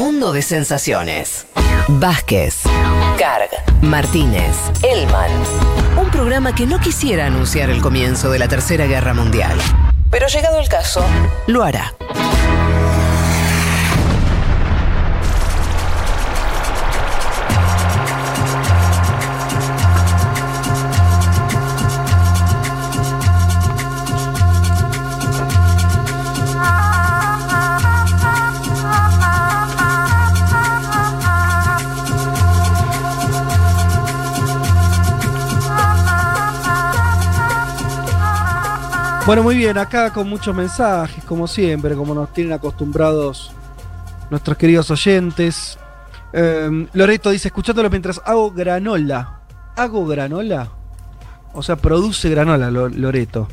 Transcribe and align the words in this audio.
mundo 0.00 0.32
de 0.32 0.40
sensaciones. 0.40 1.46
Vázquez, 1.86 2.62
Carg, 3.18 3.50
Martínez, 3.82 4.56
Elman. 4.82 5.30
Un 6.00 6.10
programa 6.10 6.54
que 6.54 6.64
no 6.64 6.80
quisiera 6.80 7.26
anunciar 7.26 7.68
el 7.68 7.82
comienzo 7.82 8.30
de 8.30 8.38
la 8.38 8.48
Tercera 8.48 8.86
Guerra 8.86 9.12
Mundial. 9.12 9.58
Pero 10.10 10.26
llegado 10.28 10.58
el 10.58 10.70
caso, 10.70 11.04
lo 11.48 11.62
hará. 11.62 11.94
Bueno, 39.30 39.44
muy 39.44 39.54
bien, 39.54 39.78
acá 39.78 40.12
con 40.12 40.28
muchos 40.28 40.52
mensajes, 40.56 41.22
como 41.22 41.46
siempre, 41.46 41.94
como 41.94 42.14
nos 42.14 42.32
tienen 42.32 42.52
acostumbrados 42.52 43.52
nuestros 44.28 44.56
queridos 44.58 44.90
oyentes. 44.90 45.78
Eh, 46.32 46.88
Loreto 46.94 47.30
dice, 47.30 47.46
escuchándolo 47.46 47.88
mientras 47.90 48.20
hago 48.24 48.50
granola. 48.50 49.38
¿Hago 49.76 50.04
granola? 50.04 50.72
O 51.52 51.62
sea, 51.62 51.76
produce 51.76 52.28
granola, 52.28 52.72
Lo- 52.72 52.88
Loreto. 52.88 53.46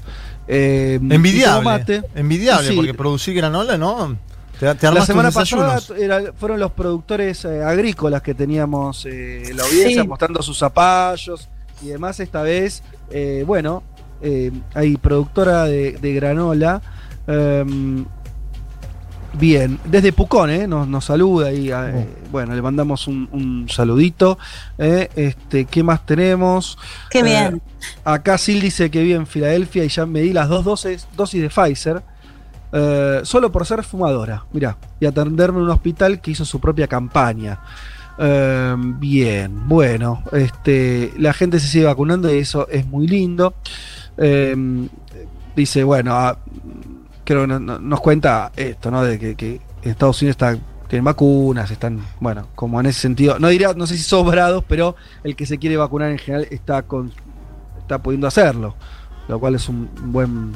Eh, 0.48 0.98
Envidiable. 1.00 1.64
mate. 1.64 2.04
Envidiable, 2.16 2.70
Sí. 2.70 2.76
porque 2.76 2.96
producir 2.96 3.36
granola, 3.36 3.78
¿no? 3.78 4.18
Te, 4.60 4.74
te 4.74 4.92
La 4.92 5.06
semana 5.06 5.30
pasada 5.30 5.80
era- 5.96 6.34
fueron 6.40 6.60
los 6.60 6.72
productores 6.72 7.46
eh, 7.46 7.64
agrícolas 7.64 8.24
que 8.24 8.34
teníamos 8.34 9.06
eh, 9.06 9.44
en 9.50 9.58
la 9.58 9.62
audiencia 9.62 10.02
Sí. 10.02 10.08
mostrando 10.08 10.42
sus 10.42 10.58
zapallos 10.58 11.48
y 11.84 11.90
demás. 11.90 12.20
Esta 12.20 12.42
vez, 12.42 12.82
eh, 13.12 13.44
bueno, 13.46 13.84
eh, 14.22 14.52
hay 14.74 14.98
productora 14.98 15.66
de, 15.66 15.94
de 15.94 16.14
granola. 16.14 16.82
em, 17.28 18.06
bien, 19.34 19.80
desde 19.86 20.14
Pucón, 20.14 20.50
eh, 20.50 20.68
nos, 20.68 20.88
nos 20.88 21.06
saluda 21.06 21.52
y 21.52 21.70
eh, 21.72 22.08
bueno, 22.32 22.56
le 22.56 22.62
mandamos 22.62 23.08
un, 23.08 23.28
un 23.32 23.68
saludito. 23.70 24.38
eh, 24.78 25.10
este, 25.16 25.66
¿Qué 25.66 25.84
más 25.84 26.06
tenemos? 26.06 26.78
Qué 27.10 27.20
Eh, 27.20 27.24
bien. 27.24 27.62
Acá 28.04 28.38
Sil 28.42 28.60
dice 28.62 28.90
que 28.90 29.02
vive 29.04 29.16
en 29.16 29.28
Filadelfia 29.28 29.84
y 29.84 29.90
ya 29.90 30.06
me 30.06 30.22
di 30.22 30.34
las 30.34 30.50
dos 30.50 30.66
dosis, 30.66 31.08
dosis 31.16 31.42
de 31.42 31.50
Pfizer. 31.50 32.04
solo 33.24 33.52
por 33.52 33.66
ser 33.66 33.84
fumadora, 33.84 34.46
mirá, 34.52 34.78
y 35.00 35.06
atenderme 35.06 35.60
en 35.60 35.66
un 35.66 35.70
hospital 35.72 36.20
que 36.22 36.32
hizo 36.32 36.46
su 36.46 36.60
propia 36.60 36.88
campaña. 36.88 37.60
Eh, 38.20 38.76
bien, 38.78 39.68
bueno, 39.68 40.24
este, 40.32 41.14
la 41.18 41.34
gente 41.34 41.60
se 41.60 41.68
sigue 41.68 41.86
vacunando 41.86 42.34
y 42.34 42.40
eso 42.40 42.68
es 42.70 42.86
muy 42.88 43.08
lindo. 43.08 43.54
Eh, 44.18 44.88
dice, 45.56 45.84
bueno, 45.84 46.14
ah, 46.16 46.38
creo 47.24 47.42
que 47.42 47.48
no- 47.48 47.60
no- 47.60 47.80
nos 47.80 48.00
cuenta 48.02 48.52
esto, 48.56 48.92
¿no? 48.92 49.04
De 49.04 49.18
que, 49.20 49.36
que 49.36 49.62
en 49.84 49.92
Estados 49.92 50.22
Unidos 50.22 50.34
está, 50.36 50.58
tienen 50.88 51.04
vacunas, 51.04 51.70
están, 51.72 52.00
bueno, 52.20 52.48
como 52.56 52.80
en 52.80 52.86
ese 52.86 53.02
sentido, 53.02 53.40
no 53.40 53.48
diría, 53.50 53.74
no 53.74 53.86
sé 53.88 53.98
si 53.98 54.04
sobrados, 54.04 54.64
pero 54.68 54.96
el 55.24 55.36
que 55.36 55.46
se 55.46 55.58
quiere 55.58 55.78
vacunar 55.78 56.12
en 56.12 56.18
general 56.18 56.48
está 56.52 56.84
con 56.84 57.12
está 57.80 58.02
pudiendo 58.02 58.28
hacerlo, 58.28 58.76
lo 59.28 59.40
cual 59.40 59.56
es 59.56 59.68
un 59.70 59.90
buen 60.12 60.54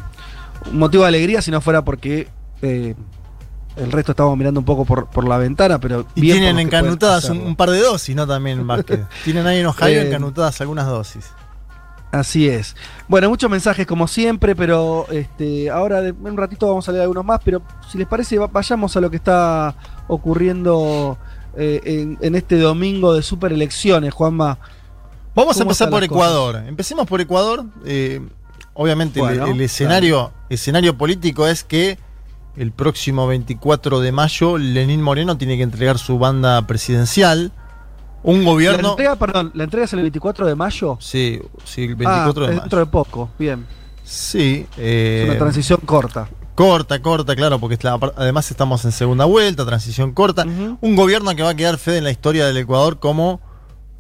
un 0.70 0.78
motivo 0.78 1.04
de 1.04 1.10
alegría 1.10 1.42
si 1.42 1.50
no 1.50 1.60
fuera 1.62 1.84
porque 1.84 2.28
eh, 2.62 2.94
el 3.78 3.92
resto 3.92 4.12
estábamos 4.12 4.38
mirando 4.38 4.60
un 4.60 4.66
poco 4.66 4.86
por, 4.86 5.08
por 5.08 5.28
la 5.28 5.38
ventana, 5.38 5.80
pero 5.80 6.06
Y 6.14 6.22
bien 6.22 6.38
tienen 6.38 6.56
que 6.58 6.62
encanutadas 6.78 7.30
un, 7.30 7.56
par 7.56 7.70
de 7.72 7.80
dosis, 7.80 8.16
¿no? 8.16 8.28
También, 8.28 8.66
Vázquez. 8.68 9.00
tienen 9.24 9.48
ahí 9.48 9.60
en 9.60 9.66
Ohio 9.66 10.02
Eh, 10.02 10.08
encanutadas 10.08 10.60
algunas 10.62 10.86
dosis. 10.88 11.32
Así 12.12 12.50
es. 12.50 12.76
Bueno, 13.08 13.30
muchos 13.30 13.50
mensajes 13.50 13.88
como 13.88 14.06
siempre, 14.08 14.54
pero 14.56 15.06
este, 15.12 15.70
ahora 15.70 16.02
de- 16.02 16.10
en 16.10 16.26
un 16.28 16.38
ratito 16.38 16.68
vamos 16.68 16.88
a 16.90 16.92
leer 16.92 17.04
algunos 17.04 17.24
más, 17.24 17.40
pero 17.44 17.62
si 17.90 17.98
les 17.98 18.06
parece 18.08 18.38
va- 18.38 18.48
vayamos 18.48 18.98
a 18.98 19.02
lo 19.02 19.10
que 19.10 19.16
está 19.16 19.76
ocurriendo 20.08 21.18
eh, 21.58 21.82
en, 21.86 22.18
en 22.22 22.36
este 22.36 22.58
domingo 22.60 23.14
de 23.14 23.22
super 23.22 23.52
elecciones, 23.54 24.14
Juanma. 24.14 24.58
Vamos 25.36 25.56
a 25.56 25.60
¿Cómo 25.60 25.72
empezar 25.72 25.90
por 25.90 26.04
Ecuador. 26.04 26.64
Empecemos 26.68 27.08
por 27.08 27.22
Ecuador. 27.22 27.66
Eh, 27.86 28.20
obviamente 28.74 29.20
el- 29.20 29.26
Bueno, 29.26 29.46
el, 29.48 29.62
escenario, 29.62 30.32
escenario 30.50 30.98
político 30.98 31.48
es 31.48 31.64
que 31.64 31.98
el 32.58 32.72
próximo 32.74 33.28
24 33.28 34.02
de 34.02 34.12
mayo 34.12 34.58
Lenín 34.58 35.02
Moreno 35.02 35.38
tiene 35.38 35.56
que 35.56 35.64
entregar 35.64 35.98
su 35.98 36.20
banda 36.20 36.62
presidencial. 36.68 37.54
Un 38.24 38.40
La 38.44 38.52
gobierno... 38.52 38.90
entrega, 38.92 39.16
perdón, 39.16 39.52
la 39.56 39.64
entrega 39.64 39.86
es 39.86 39.94
el 39.94 40.02
24 40.02 40.46
de 40.46 40.56
mayo. 40.56 40.98
Sí, 41.00 41.40
sí, 41.66 41.84
el 41.86 41.92
Ah, 42.06 42.26
24 42.26 42.42
de 42.44 42.48
es 42.48 42.52
mayo. 42.52 42.62
dentro 42.62 42.80
de 42.80 42.86
poco, 42.86 43.30
bien. 43.40 43.66
Sí. 44.04 44.66
Es 44.74 44.78
eh, 44.78 45.26
una 45.30 45.38
transición 45.40 45.80
corta. 45.86 46.30
Corta, 46.56 47.02
corta, 47.02 47.36
claro, 47.36 47.60
porque 47.60 47.76
es 47.76 47.84
la- 47.84 47.98
además 48.18 48.52
estamos 48.52 48.84
en 48.86 48.92
segunda 48.92 49.26
vuelta, 49.26 49.66
transición 49.66 50.12
corta. 50.14 50.46
Un 50.82 50.96
gobierno 50.96 51.36
que 51.36 51.44
va 51.44 51.50
a 51.52 51.56
quedar 51.56 51.78
fe 51.78 51.98
en 51.98 52.04
la 52.04 52.12
historia 52.12 52.46
del 52.46 52.58
Ecuador 52.58 53.00
como 53.00 53.40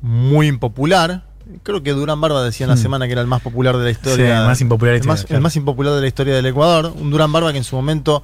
muy 0.02 0.48
impopular. 0.48 1.24
Creo 1.64 1.82
que 1.82 1.92
Durán 1.94 2.22
Barba 2.22 2.44
decía 2.44 2.66
en 2.66 2.70
la 2.70 2.76
Hmm. 2.76 2.80
semana 2.82 3.06
que 3.08 3.14
era 3.14 3.22
el 3.22 3.28
más 3.28 3.42
popular 3.42 3.78
de 3.78 3.84
la 3.86 3.90
Sí, 3.90 3.92
historia. 3.98 4.42
el 4.42 4.48
más 4.48 4.62
impopular 4.62 4.94
de 4.94 5.00
el 5.00 5.06
la 5.06 5.12
más, 5.14 5.20
historia, 5.20 5.34
el 5.34 5.40
claro. 5.40 5.44
más 5.44 5.56
impopular 5.56 5.94
de 5.96 6.02
la 6.02 6.08
historia 6.08 6.36
del 6.36 6.46
Ecuador. 6.46 6.94
Un 6.96 7.10
Durán 7.10 7.32
Barba 7.32 7.52
que 7.52 7.58
en 7.58 7.64
su 7.64 7.76
momento 7.76 8.22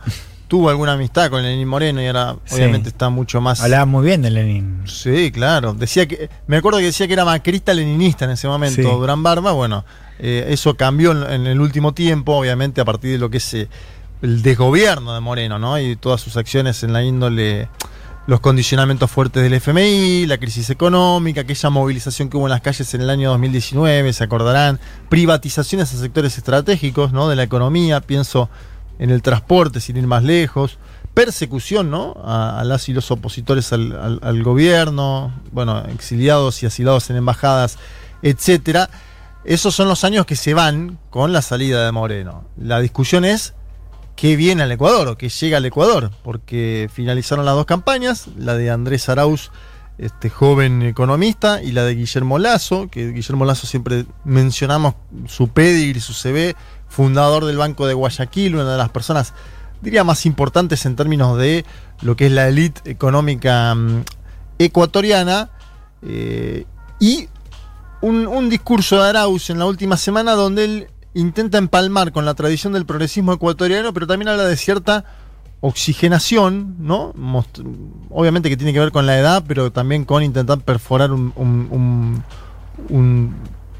tuvo 0.47 0.69
alguna 0.69 0.93
amistad 0.93 1.29
con 1.29 1.43
Lenín 1.43 1.67
Moreno 1.67 2.01
y 2.01 2.07
ahora 2.07 2.35
Sí. 2.45 2.55
obviamente 2.55 2.89
está 2.89 3.09
mucho 3.09 3.41
más. 3.41 3.61
Hablaba 3.61 3.85
muy 3.85 4.05
bien 4.05 4.21
de 4.21 4.29
Lenin. 4.31 4.81
Sí, 4.85 5.31
claro. 5.31 5.73
Decía 5.73 6.07
que, 6.07 6.29
me 6.47 6.57
acuerdo 6.57 6.79
que 6.79 6.85
decía 6.85 7.07
que 7.07 7.13
era 7.13 7.25
macrista 7.25 7.73
leninista 7.73 8.25
en 8.25 8.31
ese 8.31 8.47
momento, 8.47 8.81
Sí. 8.81 8.87
Durán 8.87 9.23
Barba. 9.23 9.51
Bueno, 9.51 9.83
eh, 10.19 10.45
eso 10.49 10.75
cambió 10.75 11.11
en, 11.11 11.31
en 11.31 11.47
el 11.47 11.59
último 11.61 11.93
tiempo, 11.93 12.35
obviamente, 12.37 12.81
a 12.81 12.85
partir 12.85 13.11
de 13.11 13.17
lo 13.17 13.29
que 13.29 13.37
es 13.37 13.53
eh, 13.53 13.67
el 14.21 14.41
desgobierno 14.41 15.13
de 15.13 15.19
Moreno, 15.19 15.59
¿no? 15.59 15.79
Y 15.79 15.95
todas 15.95 16.21
sus 16.21 16.37
acciones 16.37 16.81
en 16.83 16.91
la 16.93 17.03
índole, 17.03 17.67
los 18.25 18.39
condicionamientos 18.39 19.11
fuertes 19.11 19.43
del 19.43 19.53
FMI, 19.53 20.25
la 20.25 20.37
crisis 20.37 20.69
económica, 20.69 21.41
aquella 21.41 21.69
movilización 21.69 22.29
que 22.29 22.37
hubo 22.37 22.47
en 22.47 22.51
las 22.51 22.61
calles 22.61 22.91
en 22.93 23.01
el 23.01 23.09
año 23.09 23.29
2019, 23.29 24.11
se 24.13 24.23
acordarán, 24.23 24.79
privatizaciones 25.09 25.93
a 25.93 25.97
sectores 25.97 26.37
estratégicos, 26.37 27.11
¿no? 27.13 27.29
De 27.29 27.35
la 27.35 27.43
economía, 27.43 28.01
pienso 28.01 28.49
en 28.99 29.09
el 29.09 29.21
transporte, 29.21 29.79
sin 29.79 29.97
ir 29.97 30.07
más 30.07 30.23
lejos, 30.23 30.77
persecución, 31.13 31.89
¿no? 31.89 32.15
A, 32.23 32.63
las 32.63 32.89
y 32.89 32.93
los 32.93 33.09
opositores 33.11 33.73
al 33.73 34.43
gobierno, 34.43 35.33
bueno, 35.51 35.79
exiliados 35.87 36.61
y 36.63 36.65
asilados 36.65 37.09
en 37.09 37.15
embajadas, 37.15 37.77
etcétera. 38.21 38.89
Esos 39.43 39.73
son 39.73 39.87
los 39.87 40.03
años 40.03 40.25
que 40.25 40.35
se 40.35 40.53
van 40.53 40.99
con 41.09 41.31
la 41.31 41.41
salida 41.41 41.85
de 41.85 41.91
Moreno. 41.91 42.43
La 42.57 42.79
discusión 42.79 43.23
es 43.23 43.53
qué 44.17 44.35
viene 44.35 44.63
al 44.63 44.71
Ecuador 44.71 45.07
o 45.07 45.17
qué 45.17 45.29
llega 45.29 45.57
al 45.57 45.65
Ecuador, 45.65 46.11
porque 46.23 46.89
finalizaron 46.91 47.45
las 47.45 47.55
dos 47.55 47.65
campañas, 47.65 48.27
la 48.37 48.55
de 48.55 48.69
Andrés 48.69 49.07
Arauz, 49.07 49.51
este 49.97 50.29
joven 50.29 50.81
economista, 50.81 51.63
y 51.63 51.71
la 51.71 51.83
de 51.83 51.95
Guillermo 51.95 52.39
Lazo, 52.39 52.89
que 52.91 53.11
Guillermo 53.11 53.45
Lazo 53.45 53.67
siempre 53.67 54.05
mencionamos 54.25 54.95
su 55.27 55.47
pedigrí, 55.47 55.99
su 55.99 56.13
CV, 56.13 56.55
fundador 56.89 57.45
del 57.45 57.57
Banco 57.57 57.87
de 57.87 57.93
Guayaquil, 57.93 58.55
una 58.55 58.71
de 58.71 58.77
las 58.77 58.89
personas, 58.89 59.33
diría, 59.81 60.03
más 60.03 60.25
importantes 60.25 60.85
en 60.85 60.95
términos 60.95 61.37
de 61.37 61.65
lo 62.01 62.15
que 62.15 62.27
es 62.27 62.31
la 62.31 62.47
élite 62.47 62.89
económica 62.89 63.73
mm, 63.75 64.03
ecuatoriana, 64.59 65.49
eh, 66.01 66.65
y 66.99 67.27
un, 68.01 68.27
un 68.27 68.49
discurso 68.49 69.01
de 69.01 69.09
Arauz 69.09 69.49
en 69.49 69.59
la 69.59 69.65
última 69.65 69.97
semana 69.97 70.33
donde 70.33 70.65
él 70.65 70.87
intenta 71.13 71.57
empalmar 71.57 72.11
con 72.11 72.25
la 72.25 72.35
tradición 72.35 72.73
del 72.73 72.85
progresismo 72.85 73.33
ecuatoriano, 73.33 73.93
pero 73.93 74.07
también 74.07 74.29
habla 74.29 74.45
de 74.45 74.55
cierta 74.55 75.05
oxigenación, 75.61 76.75
¿no? 76.79 77.13
Obviamente 78.09 78.49
que 78.49 78.57
tiene 78.57 78.73
que 78.73 78.79
ver 78.79 78.91
con 78.91 79.07
la 79.07 79.17
edad, 79.17 79.43
pero 79.47 79.71
también 79.71 80.05
con 80.05 80.21
intentar 80.23 80.59
perforar 80.59 81.11
un 81.11 82.23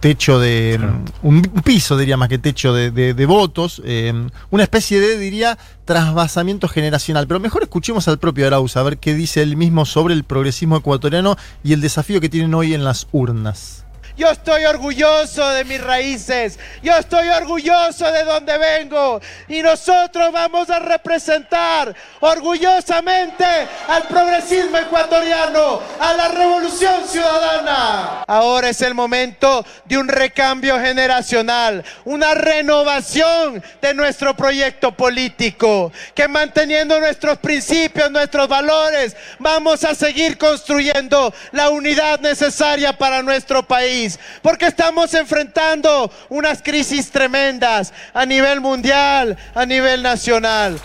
techo 0.07 0.39
de. 0.39 0.75
Claro. 0.77 1.00
Un, 1.24 1.36
un 1.54 1.62
piso, 1.63 1.98
diría 1.98 2.18
más 2.18 2.30
que 2.30 2.38
techo 2.38 2.74
de, 2.74 2.92
de- 2.92 3.13
de 3.13 3.25
votos. 3.25 3.81
eh, 3.86 4.13
una 4.51 4.63
especie 4.63 5.00
de, 5.00 5.18
diría, 5.18 5.57
trasvasamiento 5.86 6.68
generacional. 6.68 7.27
Pero 7.27 7.39
mejor 7.39 7.63
escuchemos 7.63 8.07
al 8.07 8.19
propio 8.19 8.48
Arauz 8.48 8.77
a 8.77 8.83
ver 8.83 8.98
qué 9.00 9.13
dice 9.13 9.42
él 9.42 9.57
mismo 9.57 9.86
sobre 9.86 10.13
el 10.13 10.24
progresismo 10.24 10.77
ecuatoriano 10.77 11.36
y 11.63 11.74
el 11.74 11.81
desafío 11.81 12.21
que 12.21 12.30
tienen 12.30 12.54
hoy 12.54 12.74
en 12.74 12.83
las 12.83 13.07
urnas. 13.12 13.86
Yo 14.18 14.31
estoy 14.31 14.66
orgulloso 14.66 15.48
de 15.52 15.64
mis 15.64 15.80
raíces. 15.80 16.58
Yo 16.81 16.96
estoy 16.98 17.30
orgulloso 17.30 18.12
de 18.12 18.24
donde 18.24 18.58
vengo. 18.58 19.22
Y 19.48 19.62
nosotros 19.62 20.31
vamos 20.31 20.69
a 20.69 20.80
representar 20.80 21.94
orgullosamente 22.19 23.46
al 23.88 24.04
progresismo 24.08 24.78
ecuatoriano, 24.78 25.81
a 26.00 26.14
la 26.14 26.28
revolución 26.30 27.08
ciudadana. 27.08 28.24
Ahora 28.28 28.69
es 28.69 28.81
el 28.81 28.94
momento 28.94 29.66
de 29.86 29.98
un 29.98 30.08
recambio 30.08 30.80
generacional, 30.80 31.84
una 32.06 32.34
renovación 32.34 33.64
de 33.81 33.94
nuestro 33.94 34.36
proyecto 34.36 34.92
político, 34.92 35.92
que 36.14 36.28
manteniendo 36.28 37.00
nuestros 37.00 37.38
principios, 37.38 38.12
nuestros 38.12 38.48
valores, 38.48 39.16
vamos 39.40 39.84
a 39.84 39.94
seguir 39.94 40.38
construyendo 40.38 41.34
la 41.52 41.69
unidad 41.69 42.19
necesaria 42.19 42.98
para 42.98 43.22
nuestro 43.22 43.64
país, 43.64 44.06
porque 44.42 44.68
estamos 44.68 45.13
enfrentando 45.13 46.12
unas 46.30 46.62
crisis 46.62 47.12
tremendas 47.12 47.94
a 48.13 48.25
nivel 48.25 48.62
mundial, 48.62 49.38
a 49.54 49.65
nivel 49.65 50.04
nacional. 50.04 50.80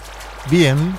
Bien. 0.51 0.97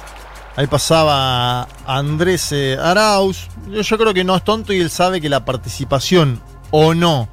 Ahí 0.55 0.67
pasaba 0.67 1.67
Andrés 1.87 2.51
eh, 2.51 2.77
Arauz. 2.79 3.47
Yo, 3.67 3.97
creo 3.97 4.13
que 4.13 4.23
no 4.23 4.35
es 4.35 4.43
tonto 4.43 4.71
y 4.71 4.81
él 4.81 4.91
sabe 4.91 5.19
que 5.19 5.27
la 5.27 5.45
participación 5.45 6.39
o 6.69 6.93
no 6.93 7.27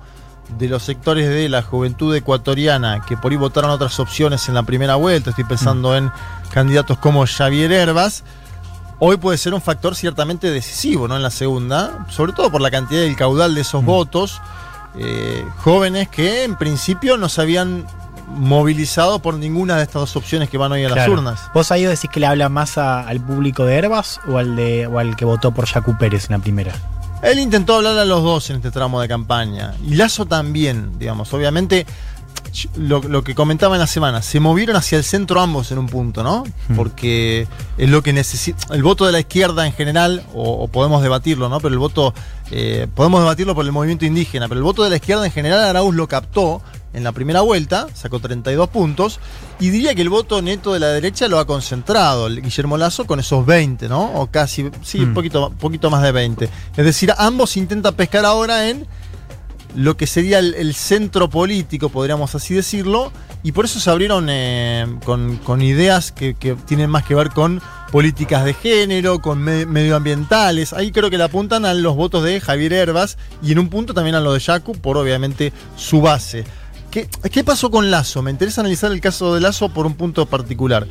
de 0.58 0.68
los 0.68 0.82
sectores 0.82 1.28
de 1.28 1.48
la 1.48 1.62
juventud 1.62 2.14
ecuatoriana 2.14 3.04
que 3.06 3.16
por 3.16 3.30
ahí 3.30 3.36
votaron 3.36 3.70
otras 3.70 4.00
opciones 4.00 4.48
en 4.48 4.54
la 4.54 4.62
primera 4.64 4.96
vuelta, 4.96 5.30
estoy 5.30 5.44
pensando 5.44 5.96
en 5.96 6.10
candidatos 6.50 6.98
como 6.98 7.24
Javier 7.24 7.70
Herbas, 7.70 8.24
hoy 8.98 9.16
puede 9.16 9.38
ser 9.38 9.54
un 9.54 9.60
factor 9.60 9.94
ciertamente 9.94 10.50
decisivo 10.50 11.06
¿no? 11.06 11.14
en 11.14 11.22
la 11.22 11.30
segunda, 11.30 12.06
sobre 12.08 12.32
todo 12.32 12.50
por 12.50 12.60
la 12.60 12.70
cantidad 12.70 13.02
y 13.02 13.06
el 13.06 13.16
caudal 13.16 13.54
de 13.54 13.60
esos 13.60 13.84
votos, 13.84 14.40
eh, 14.98 15.44
jóvenes 15.58 16.08
que 16.08 16.44
en 16.44 16.56
principio 16.56 17.16
no 17.16 17.28
se 17.28 17.40
habían 17.42 17.86
movilizado 18.34 19.18
por 19.20 19.34
ninguna 19.34 19.76
de 19.76 19.82
estas 19.82 20.00
dos 20.00 20.16
opciones 20.16 20.48
que 20.48 20.56
van 20.58 20.70
hoy 20.72 20.84
a 20.84 20.88
las 20.88 20.94
Claro. 20.94 21.12
urnas. 21.14 21.40
¿Vos 21.52 21.70
ahí 21.72 21.84
decís 21.84 22.08
que 22.10 22.20
le 22.20 22.26
habla 22.26 22.48
más 22.48 22.78
a- 22.78 23.06
al 23.06 23.20
público 23.20 23.64
de 23.64 23.74
Herbas 23.76 24.20
o 24.28 24.38
al, 24.38 24.54
de, 24.56 24.86
o 24.86 24.98
al 24.98 25.16
que 25.16 25.24
votó 25.24 25.50
por 25.52 25.66
Yacu 25.66 25.96
Pérez 25.98 26.26
en 26.30 26.36
la 26.36 26.38
primera? 26.38 26.72
Él 27.22 27.38
intentó 27.38 27.74
hablar 27.76 27.98
a 27.98 28.04
los 28.04 28.22
dos 28.22 28.48
en 28.50 28.56
este 28.56 28.70
tramo 28.70 29.00
de 29.00 29.08
campaña. 29.08 29.74
Y 29.84 29.94
Lazo 29.96 30.24
también, 30.26 30.98
digamos. 30.98 31.32
Obviamente, 31.34 31.86
lo, 32.76 33.00
lo 33.02 33.22
que 33.24 33.34
comentaba 33.34 33.74
en 33.76 33.80
la 33.80 33.86
semana, 33.86 34.22
se 34.22 34.40
movieron 34.40 34.76
hacia 34.76 34.98
el 34.98 35.04
centro 35.04 35.40
ambos 35.40 35.70
en 35.72 35.78
un 35.78 35.86
punto, 35.86 36.22
¿no? 36.22 36.44
Hmm. 36.68 36.76
Porque 36.76 37.46
es 37.78 37.88
lo 37.88 38.02
que 38.02 38.12
necesita. 38.12 38.74
El 38.74 38.82
voto 38.82 39.06
de 39.06 39.12
la 39.12 39.20
izquierda 39.20 39.66
en 39.66 39.72
general, 39.72 40.24
o, 40.34 40.52
o 40.64 40.68
podemos 40.68 41.02
debatirlo, 41.02 41.48
¿no? 41.48 41.60
Pero 41.60 41.72
el 41.74 41.78
voto. 41.78 42.14
eh, 42.52 42.86
podemos 42.94 43.20
debatirlo 43.20 43.54
por 43.54 43.64
el 43.64 43.72
movimiento 43.72 44.04
indígena, 44.04 44.48
pero 44.48 44.58
el 44.58 44.64
voto 44.64 44.82
de 44.82 44.90
la 44.90 44.96
izquierda 44.96 45.24
en 45.24 45.32
general, 45.32 45.60
Arauz 45.60 45.94
lo 45.94 46.08
captó 46.08 46.60
en 46.92 47.04
la 47.04 47.12
primera 47.12 47.42
vuelta, 47.42 47.86
sacó 47.94 48.18
32 48.18 48.68
puntos, 48.70 49.20
y 49.60 49.70
diría 49.70 49.94
que 49.94 50.02
el 50.02 50.08
voto 50.08 50.42
neto 50.42 50.72
de 50.72 50.80
la 50.80 50.88
derecha 50.88 51.28
lo 51.28 51.38
ha 51.38 51.46
concentrado 51.46 52.28
Guillermo 52.28 52.76
Lazo 52.76 53.06
con 53.06 53.20
esos 53.20 53.46
20, 53.46 53.88
¿no? 53.88 54.12
O 54.14 54.26
casi, 54.26 54.68
sí, 54.82 54.98
un 54.98 55.10
Mm. 55.12 55.14
poquito, 55.14 55.50
poquito 55.60 55.88
más 55.90 56.02
de 56.02 56.10
20. 56.10 56.48
Es 56.76 56.84
decir, 56.84 57.12
ambos 57.16 57.56
intentan 57.56 57.94
pescar 57.94 58.24
ahora 58.24 58.68
en 58.68 58.84
lo 59.74 59.96
que 59.96 60.06
sería 60.06 60.38
el, 60.38 60.74
centro 60.74 61.30
político, 61.30 61.88
podríamos 61.88 62.34
así 62.34 62.54
decirlo, 62.54 63.12
y 63.42 63.52
por 63.52 63.64
eso 63.64 63.80
se 63.80 63.90
abrieron 63.90 64.26
eh, 64.28 64.86
con, 65.04 65.62
ideas 65.62 66.12
que, 66.12 66.34
tienen 66.66 66.90
más 66.90 67.04
que 67.04 67.14
ver 67.14 67.30
con 67.30 67.60
políticas 67.92 68.44
de 68.44 68.54
género, 68.54 69.20
con 69.20 69.40
me- 69.42 69.66
medioambientales. 69.66 70.72
Ahí 70.72 70.92
creo 70.92 71.10
que 71.10 71.18
le 71.18 71.24
apuntan 71.24 71.64
a 71.64 71.74
los 71.74 71.96
votos 71.96 72.24
de 72.24 72.40
Javier 72.40 72.72
Herbas 72.72 73.16
y 73.42 73.52
en 73.52 73.58
un 73.58 73.68
punto 73.68 73.94
también 73.94 74.16
a 74.16 74.20
lo 74.20 74.32
de 74.32 74.40
Yacu, 74.40 74.72
por 74.72 74.96
obviamente 74.96 75.52
su 75.76 76.00
base. 76.00 76.44
¿Qué, 76.90 77.08
¿Qué 77.30 77.44
pasó 77.44 77.70
con 77.70 77.90
Lazo? 77.90 78.22
Me 78.22 78.32
interesa 78.32 78.62
analizar 78.62 78.90
el 78.90 79.00
caso 79.00 79.34
de 79.34 79.40
Lazo 79.40 79.68
por 79.68 79.86
un 79.86 79.94
punto 79.94 80.26
particular. 80.26 80.86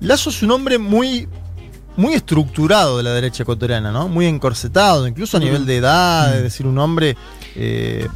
Lazo 0.00 0.30
es 0.30 0.42
un 0.42 0.50
hombre 0.50 0.78
muy, 0.78 1.28
muy 1.96 2.14
estructurado 2.14 2.96
de 2.96 3.02
la 3.02 3.10
derecha 3.10 3.42
ecuatoriana, 3.42 3.92
¿no? 3.92 4.08
Muy 4.08 4.26
encorsetado, 4.26 5.06
incluso 5.06 5.36
a 5.36 5.40
nivel 5.40 5.66
de 5.66 5.76
edad, 5.76 6.34
es 6.36 6.42
decir, 6.42 6.66
un 6.66 6.78
hombre. 6.78 7.16
eh, 7.54 8.08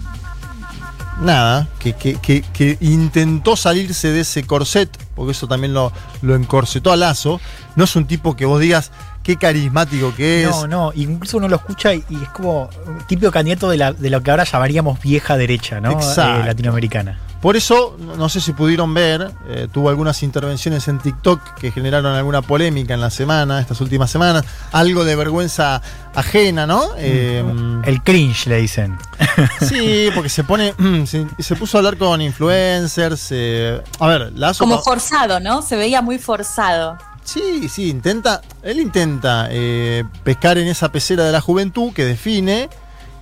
nada, 1.21 1.67
que, 1.79 1.95
que- 1.95 2.17
que- 2.21 2.43
que 2.53 2.77
intentó 2.81 3.57
salirse 3.57 4.11
de 4.13 4.21
ese 4.21 4.45
corset, 4.45 4.91
porque 5.15 5.33
eso 5.33 5.49
también 5.49 5.73
lo, 5.73 5.91
lo 6.23 6.35
encorsetó 6.35 6.93
a 6.93 6.97
Lazo. 6.97 7.41
No 7.75 7.85
es 7.85 7.97
un 7.97 8.07
tipo 8.07 8.37
que 8.37 8.45
vos 8.45 8.61
digas 8.61 8.91
qué 9.23 9.37
carismático 9.37 10.15
que 10.15 10.45
es. 10.45 10.51
No, 10.51 10.67
no, 10.67 10.93
incluso 10.95 11.39
uno 11.39 11.49
lo 11.49 11.57
escucha 11.57 11.95
y, 11.95 12.05
y 12.11 12.17
es 12.23 12.29
como 12.31 12.69
un 12.87 12.99
típico 13.07 13.31
candidato 13.33 13.71
de, 13.71 13.79
la- 13.79 13.93
de 13.95 14.11
lo 14.11 14.23
que 14.23 14.31
ahora 14.31 14.45
llamaríamos 14.45 15.01
vieja 15.01 15.37
derecha, 15.39 15.81
¿no? 15.81 15.93
Exacto. 15.93 16.43
Eh, 16.43 16.47
latinoamericana. 16.47 17.19
Por 17.47 17.57
eso, 17.57 17.97
no 17.97 18.29
sé 18.29 18.41
si 18.41 18.55
pudieron 18.55 18.93
ver, 18.93 19.31
eh, 19.47 19.69
tuvo 19.73 19.89
algunas 19.89 20.25
intervenciones 20.25 20.89
en 20.89 20.99
TikTok 20.99 21.55
que 21.55 21.71
generaron 21.71 22.13
alguna 22.13 22.43
polémica 22.43 22.95
en 22.95 23.01
la 23.01 23.09
semana, 23.09 23.61
estas 23.61 23.81
últimas 23.81 24.11
semanas, 24.11 24.45
algo 24.73 25.05
de 25.05 25.15
vergüenza 25.15 25.81
ajena, 26.13 26.67
¿no? 26.67 26.89
Eh, 26.99 27.45
El 27.85 28.03
cringe, 28.03 28.49
le 28.49 28.57
dicen. 28.57 28.99
sí, 29.61 30.09
porque 30.13 30.29
se 30.29 30.43
pone, 30.43 30.75
se, 31.07 31.25
se 31.39 31.55
puso 31.55 31.77
a 31.77 31.79
hablar 31.79 31.97
con 31.97 32.21
influencers, 32.21 33.29
eh, 33.31 33.81
a 34.01 34.07
ver, 34.09 34.33
Lazo... 34.35 34.65
Como 34.65 34.83
forzado, 34.83 35.39
¿no? 35.39 35.63
Se 35.63 35.77
veía 35.77 36.03
muy 36.03 36.19
forzado. 36.19 36.99
Sí, 37.23 37.69
sí, 37.69 37.91
intenta, 37.91 38.41
él 38.65 38.81
intenta 38.81 39.47
eh, 39.53 40.03
pescar 40.25 40.59
en 40.59 40.67
esa 40.67 40.91
pecera 40.91 41.23
de 41.23 41.31
la 41.31 41.41
juventud 41.41 41.93
que 41.93 42.05
define, 42.05 42.69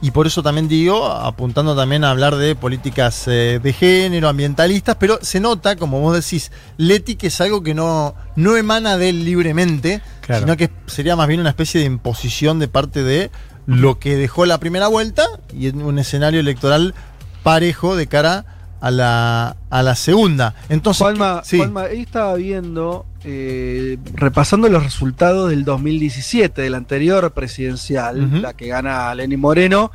y 0.03 0.11
por 0.11 0.27
eso 0.27 0.43
también 0.43 0.69
digo, 0.69 1.07
apuntando 1.07 1.75
también 1.75 2.05
a 2.05 2.11
hablar 2.11 2.37
de 2.37 2.55
políticas 2.55 3.27
eh, 3.27 3.59
de 3.63 3.73
género, 3.73 4.29
ambientalistas, 4.29 4.97
pero 4.99 5.19
se 5.23 5.41
nota, 5.41 5.77
como 5.77 6.01
vos 6.01 6.15
decís, 6.15 6.53
Leti, 6.77 7.17
que 7.17 7.29
es 7.29 7.41
algo 7.41 7.63
que 7.63 7.75
no, 7.75 8.15
no 8.37 8.57
emana 8.57 8.99
de 8.99 9.09
él 9.11 9.25
libremente, 9.25 10.03
Claro. 10.21 10.43
sino 10.43 10.57
que 10.57 10.71
sería 10.87 11.17
más 11.17 11.27
bien 11.29 11.41
una 11.41 11.51
especie 11.51 11.81
de 11.81 11.87
imposición 11.87 12.59
de 12.59 12.69
parte 12.69 13.03
de 13.03 13.31
lo 13.67 13.99
que 13.99 14.17
dejó 14.17 14.45
la 14.45 14.59
primera 14.59 14.89
vuelta 14.89 15.25
y 15.53 15.69
en 15.69 15.81
un 15.83 15.99
escenario 15.99 16.41
electoral 16.41 16.95
parejo 17.43 17.97
de 17.97 18.07
cara 18.07 18.45
a 18.81 18.91
la, 18.91 19.57
a 19.71 19.83
la 19.83 19.95
segunda. 19.95 20.55
Entonces, 20.69 21.01
Juanma, 21.03 21.41
sí. 21.45 21.57
Juanma, 21.57 21.83
ahí 21.85 22.01
estaba 22.03 22.35
viendo, 22.35 23.07
eh, 23.25 23.99
repasando 24.15 24.69
los 24.69 24.83
resultados 24.85 25.51
del 25.51 25.65
2017, 25.65 26.63
del 26.63 26.75
anterior 26.75 27.33
presidencial, 27.33 28.43
la 28.43 28.53
que 28.55 28.69
gana 28.69 29.15
Lenny 29.15 29.37
Moreno, 29.37 29.91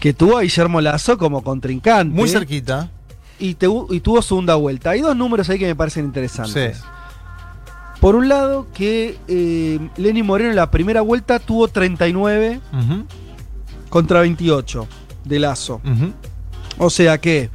que 0.00 0.12
tuvo 0.12 0.38
a 0.38 0.42
Guillermo 0.42 0.80
Lazo 0.80 1.18
como 1.18 1.42
contrincante. 1.42 2.14
muy 2.14 2.28
cerquita. 2.28 2.90
Y, 3.38 3.54
te- 3.54 3.68
y 3.90 4.00
tuvo 4.00 4.22
segunda 4.22 4.54
vuelta. 4.54 4.90
Hay 4.90 5.00
dos 5.02 5.14
números 5.14 5.48
ahí 5.50 5.58
que 5.58 5.66
me 5.66 5.74
parecen 5.76 6.06
interesantes. 6.06 6.78
Sí. 6.78 6.82
Por 8.00 8.14
un 8.14 8.28
lado, 8.28 8.66
que 8.74 9.18
eh, 9.28 9.78
Lenny 9.96 10.22
Moreno 10.22 10.50
en 10.50 10.56
la 10.56 10.70
primera 10.70 11.00
vuelta 11.02 11.38
tuvo 11.38 11.68
39 11.68 12.60
Ujú, 12.72 13.04
contra 13.88 14.20
28 14.20 14.86
de 15.24 15.38
Lazo. 15.38 15.80
O 16.78 16.90
sea 16.90 17.18
que 17.18 17.48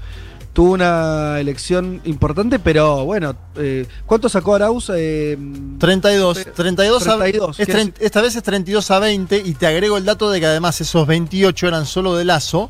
tuvo 0.53 0.73
una 0.73 1.39
elección 1.39 2.01
importante, 2.03 2.59
pero 2.59 3.05
bueno, 3.05 3.35
eh, 3.55 3.85
¿cuánto 4.05 4.27
sacó 4.29 4.55
Arauz? 4.55 4.91
Eh, 4.93 5.37
32. 5.79 6.37
Pero- 6.43 6.53
32, 6.53 7.07
a- 7.07 7.17
32, 7.17 7.59
es 7.59 7.67
¿qué 7.67 7.73
trein- 7.73 7.93
esta 7.99 8.21
vez 8.21 8.35
es 8.35 8.43
32 8.43 8.91
a 8.91 8.99
20 8.99 9.41
y 9.45 9.53
te 9.53 9.67
agrego 9.67 9.97
el 9.97 10.05
dato 10.05 10.29
de 10.29 10.39
que 10.39 10.45
además 10.47 10.79
esos 10.81 11.07
28 11.07 11.67
eran 11.67 11.85
solo 11.85 12.15
de 12.15 12.25
Lazo 12.25 12.69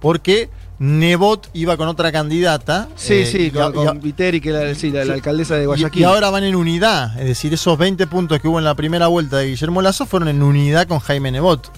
porque 0.00 0.48
Nebot 0.80 1.50
iba 1.54 1.76
con 1.76 1.88
otra 1.88 2.12
candidata. 2.12 2.88
sí, 2.94 3.14
eh, 3.14 3.26
sí, 3.26 3.38
y- 3.46 3.50
con, 3.50 3.72
y- 3.72 3.84
con 3.86 4.00
Viteri, 4.00 4.40
que 4.40 4.50
era 4.50 4.74
sí, 4.76 4.90
la, 4.92 5.04
la 5.04 5.14
alcaldesa 5.14 5.56
de 5.56 5.64
y- 5.64 5.66
Guayaquil. 5.66 6.00
y 6.00 6.04
ahora 6.04 6.30
van 6.30 6.44
en 6.44 6.54
unidad, 6.54 7.18
es 7.20 7.26
decir, 7.26 7.52
esos 7.52 7.76
20 7.76 8.06
puntos 8.06 8.40
que 8.40 8.46
hubo 8.48 8.58
en 8.60 8.64
la 8.64 8.74
primera 8.76 9.08
vuelta 9.08 9.38
de 9.38 9.48
Guillermo 9.48 9.82
Lazo 9.82 10.06
fueron 10.06 10.28
en 10.28 10.40
unidad 10.42 10.86
con 10.86 11.00
Jaime 11.00 11.32
Nebot. 11.32 11.70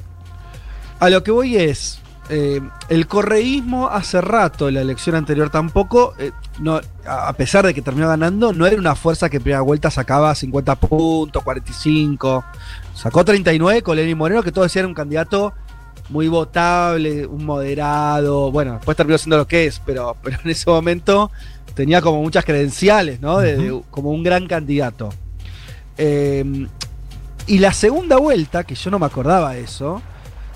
A 0.99 1.09
lo 1.09 1.23
que 1.25 1.31
voy 1.31 1.57
es, 1.57 1.99
eh, 2.31 2.61
el 2.89 3.07
correísmo 3.09 3.89
hace 3.89 4.21
rato, 4.21 4.69
en 4.69 4.75
la 4.75 4.81
elección 4.83 5.17
anterior 5.17 5.51
tampoco, 5.51 6.15
eh, 6.19 6.31
no, 6.61 6.81
a 7.07 7.33
pesar 7.35 7.67
de 7.67 7.75
que 7.75 7.83
terminó 7.83 8.09
ganando, 8.09 8.53
no 8.53 8.67
era 8.67 8.77
una 8.77 8.95
fuerza 8.95 9.29
que 9.29 9.39
en 9.39 9.43
primera 9.43 9.61
vuelta 9.63 9.91
sacaba 9.91 10.35
50 10.35 10.77
puntos, 10.77 11.43
45. 11.43 12.45
Sacó 12.95 13.25
39 13.25 13.83
con 13.83 13.97
Lenín 13.97 14.17
Moreno, 14.17 14.43
que 14.43 14.53
todos 14.53 14.67
decían 14.67 14.87
un 14.87 14.95
candidato 14.95 15.53
muy 16.09 16.29
votable, 16.29 17.27
un 17.27 17.45
moderado. 17.45 18.51
Bueno, 18.51 18.75
después 18.75 18.97
terminó 18.97 19.19
siendo 19.19 19.37
lo 19.37 19.47
que 19.47 19.67
es, 19.67 19.81
pero, 19.85 20.17
pero 20.23 20.39
en 20.45 20.51
ese 20.51 20.69
momento 20.71 21.31
tenía 21.75 22.01
como 22.01 22.21
muchas 22.23 22.45
credenciales, 22.45 23.21
¿no? 23.21 23.39
De- 23.39 23.57
de- 23.57 23.83
como 23.91 24.11
un 24.11 24.23
gran 24.23 24.47
candidato. 24.47 25.11
Eh, 25.99 26.67
y 27.47 27.59
la 27.59 27.73
segunda 27.73 28.17
vuelta, 28.19 28.65
que 28.65 28.75
yo 28.75 28.91
no 28.91 28.99
me 28.99 29.07
acordaba 29.07 29.57
eso, 29.57 30.01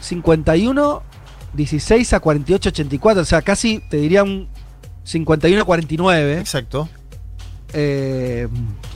51, 0.01 1.03
16 1.55 2.13
a 2.13 2.21
48, 2.21 2.69
84. 2.71 3.23
O 3.23 3.25
sea, 3.25 3.43
casi 3.43 3.81
te 3.91 3.97
diría 3.99 4.23
un 4.23 4.49
51 5.05 5.61
a 5.61 5.65
49. 5.65 6.39
Exacto. 6.41 6.89
Eh, 7.73 8.49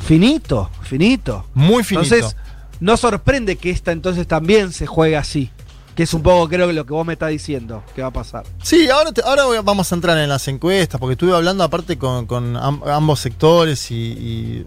finito, 0.06 0.70
finito. 0.82 1.44
Muy 1.54 1.82
finito. 1.84 2.14
Entonces, 2.14 2.36
no 2.80 2.96
sorprende 2.96 3.56
que 3.56 3.70
esta 3.70 3.92
entonces 3.92 4.26
también 4.26 4.72
se 4.72 4.86
juegue 4.86 5.16
así. 5.16 5.50
Que 5.96 6.04
es 6.04 6.14
un 6.14 6.22
poco, 6.22 6.48
creo 6.48 6.68
que 6.68 6.72
lo 6.74 6.86
que 6.86 6.92
vos 6.92 7.04
me 7.04 7.14
estás 7.14 7.30
diciendo 7.30 7.82
que 7.96 8.02
va 8.02 8.08
a 8.08 8.12
pasar. 8.12 8.44
Sí, 8.62 8.88
ahora, 8.88 9.10
te- 9.10 9.22
ahora 9.22 9.44
vamos 9.62 9.90
a 9.90 9.96
entrar 9.96 10.16
en 10.18 10.28
las 10.28 10.46
encuestas, 10.46 11.00
porque 11.00 11.14
estuve 11.14 11.34
hablando 11.34 11.64
aparte 11.64 11.98
con, 11.98 12.26
con 12.26 12.56
am- 12.56 12.82
ambos 12.86 13.18
sectores 13.18 13.90
y, 13.90 13.94
y 13.96 14.66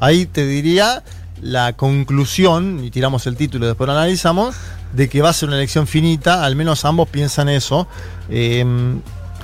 ahí 0.00 0.26
te 0.26 0.46
diría 0.46 1.02
la 1.40 1.72
conclusión, 1.72 2.84
y 2.84 2.90
tiramos 2.90 3.26
el 3.26 3.36
título 3.36 3.64
y 3.64 3.68
después 3.68 3.86
lo 3.86 3.92
analizamos, 3.94 4.54
de 4.92 5.08
que 5.08 5.22
va 5.22 5.30
a 5.30 5.32
ser 5.32 5.48
una 5.48 5.56
elección 5.58 5.86
finita, 5.86 6.44
al 6.44 6.56
menos 6.56 6.84
ambos 6.84 7.08
piensan 7.08 7.48
eso. 7.48 7.86
Eh, 8.28 8.64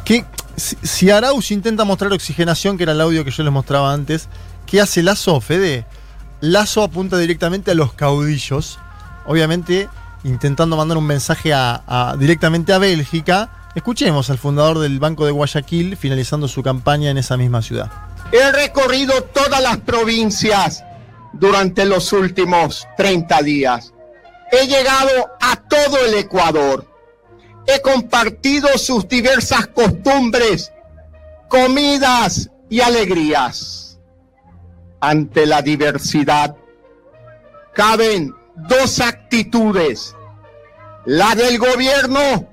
que 0.05 0.25
si, 0.57 0.77
si 0.83 1.11
Arauz 1.11 1.51
intenta 1.51 1.85
mostrar 1.85 2.13
oxigenación, 2.13 2.77
que 2.77 2.85
era 2.85 2.93
el 2.93 3.01
audio 3.01 3.25
que 3.25 3.31
yo 3.31 3.43
les 3.43 3.53
mostraba 3.53 3.93
antes, 3.93 4.29
¿qué 4.67 4.81
hace 4.81 5.03
Lazo, 5.03 5.41
Fede? 5.41 5.85
Lazo 6.41 6.83
apunta 6.83 7.17
directamente 7.19 7.71
a 7.71 7.75
los 7.75 7.93
caudillos, 7.95 8.79
obviamente 9.27 9.89
intentando 10.25 10.77
mandar 10.77 10.99
un 10.99 11.07
mensaje 11.07 11.53
a- 11.55 12.15
directamente 12.19 12.73
a 12.73 12.79
Bélgica. 12.79 13.51
Escuchemos 13.75 14.31
al 14.31 14.39
fundador 14.39 14.79
del 14.79 14.99
Banco 14.99 15.25
de 15.27 15.33
Guayaquil 15.33 15.97
finalizando 15.97 16.49
su 16.49 16.63
campaña 16.63 17.11
en 17.11 17.19
esa 17.19 17.37
misma 17.37 17.63
ciudad. 17.63 17.91
He 18.33 18.51
recorrido 18.53 19.23
todas 19.23 19.63
las 19.63 19.77
provincias 19.79 20.83
durante 21.33 21.85
los 21.85 22.13
últimos 22.13 22.87
30 22.97 23.43
días. 23.43 23.93
He 24.53 24.67
llegado 24.67 25.31
a 25.41 25.57
todo 25.57 26.05
el 26.07 26.15
Ecuador. 26.15 26.87
He 27.67 27.81
compartido 27.81 28.69
sus 28.79 29.09
diversas 29.09 29.67
costumbres, 29.69 30.73
comidas 31.49 32.51
y 32.69 32.81
alegrías. 32.81 33.99
Ante 35.01 35.47
la 35.47 35.63
diversidad 35.63 36.57
caben 37.75 38.35
dos 38.55 39.01
actitudes. 39.01 40.15
La 41.05 41.35
del 41.35 41.59
gobierno 41.59 42.49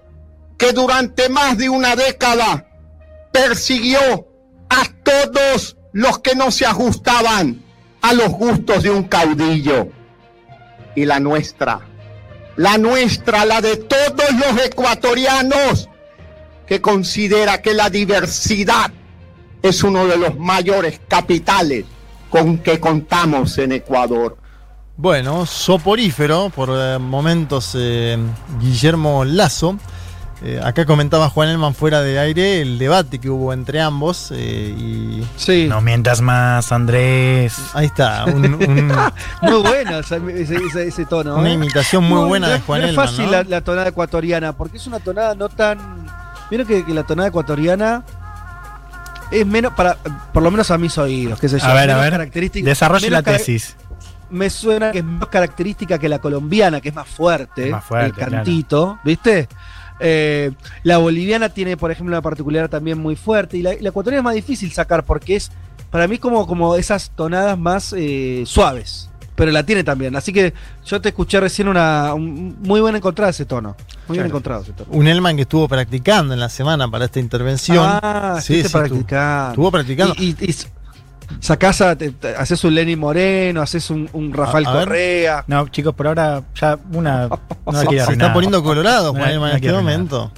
que 0.57 0.73
durante 0.73 1.29
más 1.29 1.57
de 1.57 1.69
una 1.69 1.95
década 1.95 2.67
persiguió 3.31 4.27
a 4.69 4.83
todos 5.03 5.77
los 5.91 6.19
que 6.19 6.35
no 6.35 6.51
se 6.51 6.65
ajustaban 6.65 7.63
a 8.01 8.13
los 8.13 8.29
gustos 8.29 8.83
de 8.83 8.89
un 8.89 9.03
caudillo. 9.03 9.89
Y 10.95 11.05
la 11.05 11.19
nuestra, 11.19 11.81
la 12.55 12.77
nuestra, 12.77 13.45
la 13.45 13.61
de 13.61 13.77
todos 13.77 14.31
los 14.33 14.65
ecuatorianos, 14.65 15.89
que 16.67 16.81
considera 16.81 17.61
que 17.61 17.73
la 17.73 17.89
diversidad 17.89 18.91
es 19.61 19.83
uno 19.83 20.07
de 20.07 20.17
los 20.17 20.37
mayores 20.37 20.99
capitales 21.07 21.85
con 22.29 22.57
que 22.59 22.79
contamos 22.79 23.57
en 23.57 23.73
Ecuador. 23.73 24.37
Bueno, 24.95 25.45
soporífero 25.45 26.51
por 26.53 26.69
eh, 26.71 26.99
momentos 26.99 27.75
eh, 27.75 28.17
Guillermo 28.59 29.25
Lazo. 29.25 29.77
Eh, 30.45 30.59
acá 30.61 30.85
comentaba 30.85 31.29
Juan 31.29 31.47
Elman 31.47 31.73
fuera 31.73 32.01
de 32.01 32.19
aire 32.19 32.61
el 32.61 32.77
debate 32.77 33.19
que 33.19 33.29
hubo 33.29 33.53
entre 33.53 33.79
ambos 33.79 34.29
eh, 34.35 34.75
y 34.77 35.23
Sí. 35.37 35.67
No 35.69 35.79
mientas 35.79 36.19
más, 36.19 36.73
Andrés. 36.73 37.55
ahí 37.73 37.85
está, 37.85 38.25
un- 38.25 38.53
un- 38.55 38.93
Muy 39.41 39.61
bueno 39.61 39.99
ese, 39.99 40.17
ese- 40.35 40.55
ese- 40.57 40.87
ese 40.89 41.05
tono. 41.05 41.37
una 41.37 41.49
¿eh? 41.49 41.53
imitación 41.53 42.03
muy 42.03 42.19
No, 42.21 42.27
buena 42.27 42.49
de 42.49 42.59
Juan 42.59 42.81
no 42.81 42.87
es 42.87 42.91
Elman. 42.91 43.07
fácil 43.07 43.25
¿no? 43.27 43.31
la, 43.31 43.43
la 43.43 43.61
tonada 43.61 43.87
ecuatoriana, 43.87 44.51
porque 44.51 44.75
es 44.77 44.85
una 44.87 44.99
tonada 44.99 45.33
no 45.33 45.47
tan. 45.47 45.77
Vieron 46.49 46.67
que, 46.67 46.83
que 46.85 46.93
la 46.93 47.03
tonada 47.03 47.29
ecuatoriana 47.29 48.03
es 49.31 49.45
menos, 49.47 49.71
para, 49.73 49.95
por 50.33 50.43
lo 50.43 50.51
menos 50.51 50.69
a 50.71 50.77
mis 50.77 50.97
oídos, 50.97 51.39
qué 51.39 51.47
sé 51.47 51.57
yo. 51.59 51.65
A 51.65 51.73
ver, 51.73 51.89
a 51.89 51.97
ver. 52.01 52.11
característica- 52.11 52.65
Desarrolle 52.65 53.09
la 53.09 53.23
tesis. 53.23 53.77
Me 54.29 54.49
suena 54.49 54.91
que 54.91 54.97
es 54.99 55.03
más 55.05 55.27
característica 55.29 55.97
que 55.99 56.09
la 56.09 56.19
colombiana, 56.19 56.81
que 56.81 56.89
es 56.89 56.95
más 56.95 57.07
fuerte. 57.07 57.69
Más 57.69 57.83
fuerte, 57.85 58.21
el 58.23 58.29
cantito, 58.29 58.99
¿viste? 59.05 59.47
Eh, 59.99 60.51
la 60.83 60.97
boliviana 60.97 61.49
tiene, 61.49 61.77
por 61.77 61.91
ejemplo, 61.91 62.13
una 62.15 62.21
particular 62.21 62.69
también 62.69 62.97
muy 62.99 63.15
fuerte. 63.15 63.57
Y 63.57 63.61
la, 63.61 63.71
la 63.79 63.89
ecuatoriana 63.89 64.19
es 64.19 64.23
más 64.23 64.35
difícil 64.35 64.71
sacar 64.71 65.03
porque 65.05 65.35
es, 65.35 65.51
para 65.89 66.07
mí, 66.07 66.17
como, 66.17 66.45
como 66.47 66.75
esas 66.75 67.11
tonadas 67.15 67.57
más 67.57 67.93
eh, 67.97 68.43
suaves. 68.45 69.09
Pero 69.35 69.51
la 69.51 69.65
tiene 69.65 69.83
también. 69.83 70.15
Así 70.15 70.31
que 70.31 70.53
yo 70.85 71.01
te 71.01 71.09
escuché 71.09 71.39
recién 71.39 71.67
una 71.67 72.13
un- 72.13 72.55
muy 72.61 72.81
buena 72.81 72.99
encontrada 72.99 73.31
ese 73.31 73.45
tono. 73.45 73.75
Muy 74.07 74.17
bien 74.17 74.25
Claro. 74.25 74.27
encontrado 74.27 74.61
ese 74.61 74.73
tono. 74.73 74.91
Un 74.91 75.07
Elman 75.07 75.35
que 75.35 75.41
estuvo 75.41 75.67
practicando 75.67 76.35
en 76.35 76.39
la 76.39 76.49
semana 76.49 76.87
para 76.89 77.05
esta 77.05 77.19
intervención. 77.19 77.83
Ah, 78.03 78.37
Sí, 78.41 78.61
sí, 78.61 78.63
sí, 78.67 78.69
practicando. 78.71 79.49
Estuvo 79.49 79.71
practicando. 79.71 80.13
Y, 80.19 80.35
y- 80.39 80.51
y 80.51 80.55
sacás, 81.39 81.81
a- 81.81 81.95
te- 81.97 82.11
te- 82.11 82.35
haces 82.35 82.63
un 82.63 82.75
Lenny 82.75 82.95
Moreno, 82.95 83.61
haces 83.61 83.89
un, 83.89 84.09
un 84.13 84.33
Rafael 84.33 84.65
A- 84.65 84.69
a 84.69 84.73
ver. 84.73 84.83
Correa. 84.87 85.43
No, 85.47 85.67
chicos, 85.69 85.93
por 85.95 86.07
ahora 86.07 86.43
ya 86.59 86.77
una. 86.91 87.29
No 87.65 87.71
se, 87.79 87.95
está 87.95 88.33
poniendo 88.33 88.61
colorado 88.61 89.13
Juan 89.13 89.35
no 89.35 89.47
en 89.47 89.55
este 89.55 89.71
momento. 89.71 90.31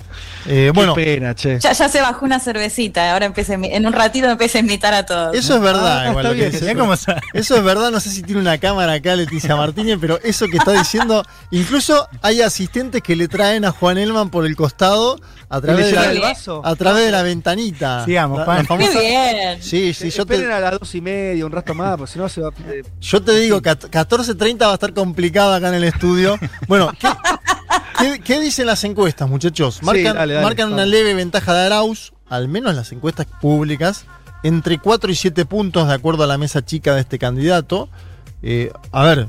Eh, 0.47 0.71
bueno, 0.75 0.93
Qué 0.93 1.03
pena, 1.03 1.33
che. 1.33 1.59
Ya, 1.59 1.71
ya 1.71 1.89
se 1.89 1.99
bajó 2.01 2.23
una 2.23 2.39
cervecita, 2.39 3.11
ahora 3.13 3.25
empieza 3.25 3.53
a 3.53 3.57
imi- 3.57 3.69
en 3.71 3.87
un 3.87 3.93
ratito 3.93 4.29
empieza 4.29 4.59
a 4.59 4.61
invitar 4.61 4.93
a 4.93 5.03
todos. 5.03 5.35
eso 5.35 5.55
es 5.55 5.61
verdad. 5.61 6.01
Ah, 6.05 6.09
igual 6.11 6.23
lo 6.23 6.33
bien, 6.33 6.51
sa- 6.97 7.19
Eso 7.33 7.55
es 7.57 7.63
verdad, 7.63 7.89
no 7.89 7.99
sé 7.99 8.11
si 8.11 8.21
tiene 8.21 8.41
una 8.41 8.59
cámara 8.59 8.93
acá 8.93 9.15
Leticia 9.15 9.55
Martínez, 9.55 9.97
pero 9.99 10.19
eso 10.23 10.45
que 10.47 10.57
está 10.57 10.73
diciendo, 10.73 11.25
incluso 11.49 12.07
hay 12.21 12.43
asistentes 12.43 13.01
que 13.01 13.15
le 13.15 13.27
traen 13.27 13.65
a 13.65 13.71
Juan 13.71 13.97
Elman 13.97 14.29
por 14.29 14.45
el 14.45 14.55
costado 14.55 15.19
a 15.49 15.57
¿Y 15.57 15.61
le 15.61 15.65
través, 15.67 15.85
de 15.87 15.91
la, 15.93 16.11
el 16.11 16.19
vaso? 16.21 16.61
a 16.63 16.75
través 16.75 17.05
de 17.05 17.11
la 17.11 17.23
ventanita. 17.23 18.05
Sigamos, 18.05 18.37
La- 18.39 18.45
Juan. 18.45 18.57
la 18.57 18.61
Qué 18.63 18.67
famosa- 18.67 18.99
bien. 18.99 19.63
Sí, 19.63 19.93
sí, 19.95 20.11
yo 20.11 20.21
Esperen 20.23 20.47
te, 20.47 20.53
a 20.53 20.59
las 20.59 20.79
y 20.93 21.01
media, 21.01 21.45
un 21.45 21.51
rato 21.51 21.73
más, 21.73 21.97
porque 21.97 22.11
si 22.13 22.19
no 22.19 22.29
se 22.29 22.41
va. 22.41 22.49
eh, 22.67 22.83
yo 23.01 23.23
te 23.23 23.31
digo, 23.39 23.61
cat- 23.61 23.85
14.30 23.85 24.59
va 24.65 24.71
a 24.71 24.73
estar 24.75 24.93
complicado 24.93 25.53
acá 25.53 25.69
en 25.69 25.75
el 25.75 25.85
estudio. 25.85 26.37
Bueno, 26.67 26.91
¿qué, 26.99 27.07
qué- 27.99 28.19
qué 28.21 28.39
dicen 28.39 28.67
las 28.67 28.83
encuestas, 28.83 29.27
muchachos? 29.29 29.75
Sí, 29.75 29.85
Marcan, 29.85 30.15
dale, 30.15 30.33
dale, 30.35 30.45
marcan 30.45 30.73
una 30.73 30.85
leve 30.85 31.13
ventaja 31.13 31.53
de 31.53 31.65
Arauz, 31.65 32.13
al 32.29 32.47
menos 32.47 32.75
las 32.75 32.91
encuestas 32.91 33.25
públicas, 33.41 34.05
entre 34.43 34.77
4 34.77 35.11
y 35.11 35.15
7 35.15 35.45
puntos 35.45 35.87
de 35.87 35.93
acuerdo 35.93 36.23
a 36.23 36.27
la 36.27 36.37
mesa 36.37 36.63
chica 36.63 36.93
de 36.93 37.01
este 37.01 37.17
candidato. 37.17 37.89
Eh, 38.43 38.71
a 38.91 39.03
ver, 39.03 39.27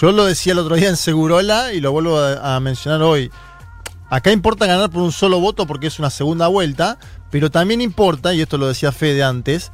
yo 0.00 0.12
lo 0.12 0.24
decía 0.24 0.52
el 0.54 0.58
otro 0.60 0.76
día 0.76 0.88
en 0.88 0.96
Segurola 0.96 1.74
y 1.74 1.80
lo 1.80 1.92
vuelvo 1.92 2.18
a, 2.18 2.56
a 2.56 2.60
mencionar 2.60 3.02
hoy. 3.02 3.30
Acá 4.10 4.30
importa 4.30 4.66
ganar 4.66 4.90
por 4.90 5.02
un 5.02 5.12
solo 5.12 5.40
voto 5.40 5.66
porque 5.66 5.88
es 5.88 5.98
una 5.98 6.08
segunda 6.08 6.46
vuelta, 6.46 6.98
pero 7.30 7.50
también 7.50 7.80
importa, 7.80 8.32
y 8.32 8.40
esto 8.40 8.58
lo 8.58 8.68
decía 8.68 8.92
Fede 8.92 9.22
antes, 9.24 9.72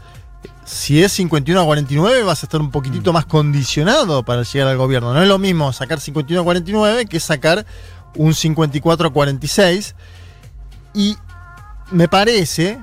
si 0.65 1.03
es 1.03 1.13
51 1.13 1.61
a 1.61 1.65
49 1.65 2.23
vas 2.23 2.43
a 2.43 2.47
estar 2.47 2.61
un 2.61 2.71
poquitito 2.71 3.13
más 3.13 3.27
condicionado 3.27 4.23
para 4.25 4.43
llegar 4.43 4.69
al 4.69 4.77
gobierno. 4.77 5.13
No 5.13 5.23
es 5.23 5.29
lo 5.29 5.39
mismo 5.39 5.73
sacar 5.73 6.01
51 6.01 6.41
a 6.41 6.45
49 6.45 7.07
que 7.07 7.19
sacar 7.21 7.67
un 8.17 8.35
54 8.35 9.09
a 9.09 9.13
46. 9.13 9.95
Y 10.95 11.17
me 11.91 12.09
parece 12.09 12.83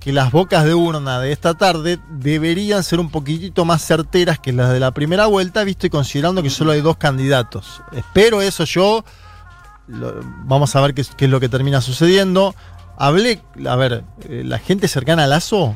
que 0.00 0.12
las 0.12 0.30
bocas 0.32 0.64
de 0.64 0.74
urna 0.74 1.18
de 1.20 1.32
esta 1.32 1.54
tarde 1.54 1.98
deberían 2.10 2.82
ser 2.84 3.00
un 3.00 3.10
poquitito 3.10 3.64
más 3.64 3.82
certeras 3.82 4.38
que 4.38 4.52
las 4.52 4.70
de 4.70 4.78
la 4.80 4.90
primera 4.92 5.26
vuelta, 5.26 5.64
visto 5.64 5.86
y 5.86 5.90
considerando 5.90 6.42
que 6.42 6.50
solo 6.50 6.72
hay 6.72 6.82
dos 6.82 6.96
candidatos. 6.98 7.82
Espero 7.92 8.42
eso 8.42 8.64
yo. 8.64 9.04
Lo- 9.86 10.20
vamos 10.44 10.74
a 10.76 10.80
ver 10.80 10.94
qué, 10.94 11.00
es- 11.02 11.14
qué 11.16 11.24
es 11.26 11.30
lo 11.30 11.40
que 11.40 11.48
termina 11.48 11.80
sucediendo. 11.80 12.54
Hablé, 12.96 13.42
a 13.68 13.76
ver, 13.76 14.04
eh, 14.28 14.42
la 14.44 14.58
gente 14.58 14.88
cercana 14.88 15.24
a 15.24 15.26
Lazo 15.26 15.74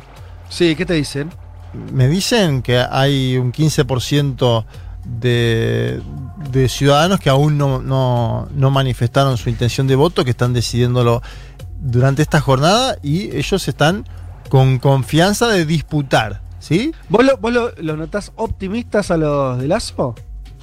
Sí, 0.49 0.75
¿qué 0.77 0.87
te 0.87 0.95
dicen? 0.95 1.31
me 1.93 2.09
dicen 2.09 2.63
que 2.63 2.79
hay 2.79 3.37
un 3.37 3.53
15% 3.53 4.65
de, 5.05 6.01
de 6.51 6.69
ciudadanos 6.69 7.21
que 7.21 7.29
aún 7.29 7.59
no, 7.59 7.81
no- 7.83 8.49
no 8.55 8.71
manifestaron 8.71 9.37
su 9.37 9.51
intención 9.51 9.87
de 9.87 9.95
voto, 9.95 10.25
que 10.25 10.31
están 10.31 10.53
decidiéndolo 10.55 11.23
durante 11.81 12.23
esta 12.23 12.41
jornada 12.41 12.97
y 13.03 13.37
ellos 13.37 13.69
están 13.69 14.07
con 14.49 14.79
confianza 14.79 15.49
de 15.49 15.67
disputar. 15.67 16.41
¿Sí? 16.59 16.93
¿Vos, 17.09 17.25
lo, 17.25 17.37
vos 17.37 17.53
lo- 17.53 17.71
los 17.77 17.97
notás 17.99 18.33
optimistas 18.37 19.11
a 19.11 19.17
los 19.17 19.59
de 19.59 19.69
Lazo? 19.69 20.15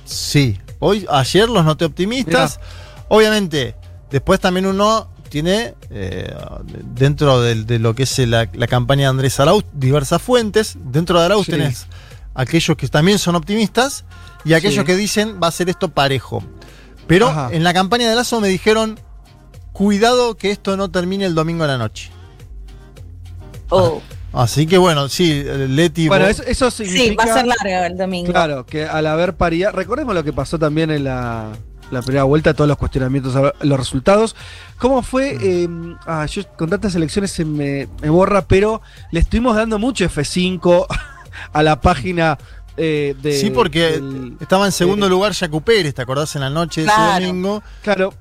Sí. 0.06 0.58
Hoy, 0.80 1.06
ayer 1.10 1.48
los 1.48 1.64
noté 1.64 1.86
optimistas. 1.86 2.60
Obviamente, 3.08 3.76
después 4.12 4.40
también 4.40 4.66
uno 4.66 5.08
tiene, 5.44 5.74
eh, 5.90 6.34
dentro 6.96 7.42
de, 7.42 7.78
lo 7.80 7.94
que 7.94 8.04
es 8.04 8.20
la, 8.20 8.48
la 8.54 8.68
campaña 8.68 9.02
de 9.02 9.08
Andrés 9.08 9.38
Arauz, 9.42 9.66
diversas 9.74 10.22
fuentes. 10.22 10.78
Dentro 10.80 11.20
de 11.20 11.26
Arauz 11.26 11.46
Sí. 11.48 11.52
tenés 11.52 11.88
aquellos 12.34 12.78
que 12.78 12.88
también 12.88 13.20
son 13.20 13.36
optimistas 13.36 14.06
y 14.46 14.54
aquellos 14.54 14.84
Sí. 14.84 14.86
que 14.86 14.96
dicen 14.96 15.40
va 15.44 15.48
a 15.48 15.52
ser 15.52 15.68
esto 15.70 15.90
parejo. 15.90 16.42
Pero 17.06 17.28
Ajá. 17.28 17.50
en 17.52 17.66
la 17.66 17.74
campaña 17.74 18.10
de 18.10 18.16
Lazo 18.16 18.40
me 18.40 18.48
dijeron, 18.48 18.98
cuidado 19.74 20.38
que 20.38 20.52
esto 20.52 20.78
no 20.78 20.90
termine 20.90 21.26
el 21.26 21.36
domingo 21.36 21.66
a 21.66 21.68
la 21.68 21.78
noche. 21.78 22.12
Oh. 23.70 24.02
Así 24.32 24.68
que 24.68 24.78
bueno, 24.78 25.10
sí, 25.10 25.44
Leti... 25.44 26.08
Bueno, 26.08 26.28
vos- 26.28 26.40
eso, 26.40 26.44
eso 26.68 26.72
Sí, 26.72 26.86
significa. 26.86 27.26
va 27.26 27.32
a 27.32 27.36
ser 27.36 27.46
largo 27.48 27.86
el 27.86 27.98
domingo. 27.98 28.32
Claro, 28.32 28.66
que 28.66 28.86
al 28.86 29.06
haber 29.08 29.36
paridad. 29.36 29.74
Recordemos 29.74 30.16
lo 30.16 30.24
que 30.24 30.32
pasó 30.34 30.58
también 30.58 30.92
en 30.92 31.04
la, 31.06 31.52
la 31.92 32.02
primera 32.02 32.24
vuelta, 32.24 32.54
todos 32.54 32.68
los 32.68 32.78
cuestionamientos 32.78 33.36
a 33.36 33.54
los 33.62 33.78
resultados. 33.80 34.36
¿Cómo 34.78 35.02
fue? 35.04 35.38
Eh, 35.42 35.68
ah, 36.08 36.26
yo 36.26 36.42
con 36.58 36.70
tantas 36.70 36.96
elecciones 36.96 37.32
se 37.32 37.46
me, 37.46 37.88
me 38.02 38.10
borra, 38.10 38.42
pero 38.44 38.82
le 39.12 39.20
estuvimos 39.20 39.56
dando 39.56 39.80
mucho 39.80 40.06
F5 40.06 40.88
a 41.54 41.64
la 41.64 41.80
página 41.82 42.38
eh, 42.78 43.16
de. 43.22 43.40
sí, 43.40 43.50
porque 43.52 43.92
del- 43.92 44.38
estaba 44.42 44.66
en 44.66 44.72
segundo 44.72 45.06
eh, 45.06 45.10
lugar 45.10 45.34
Jacu 45.34 45.62
Pérez, 45.62 45.94
¿te 45.94 46.02
acordás 46.02 46.36
en 46.36 46.42
la 46.42 46.50
noche 46.50 46.82
de 46.82 46.88
Claro. 46.88 47.18
ese 47.18 47.28
domingo? 47.28 47.64
Claro. 47.84 48.14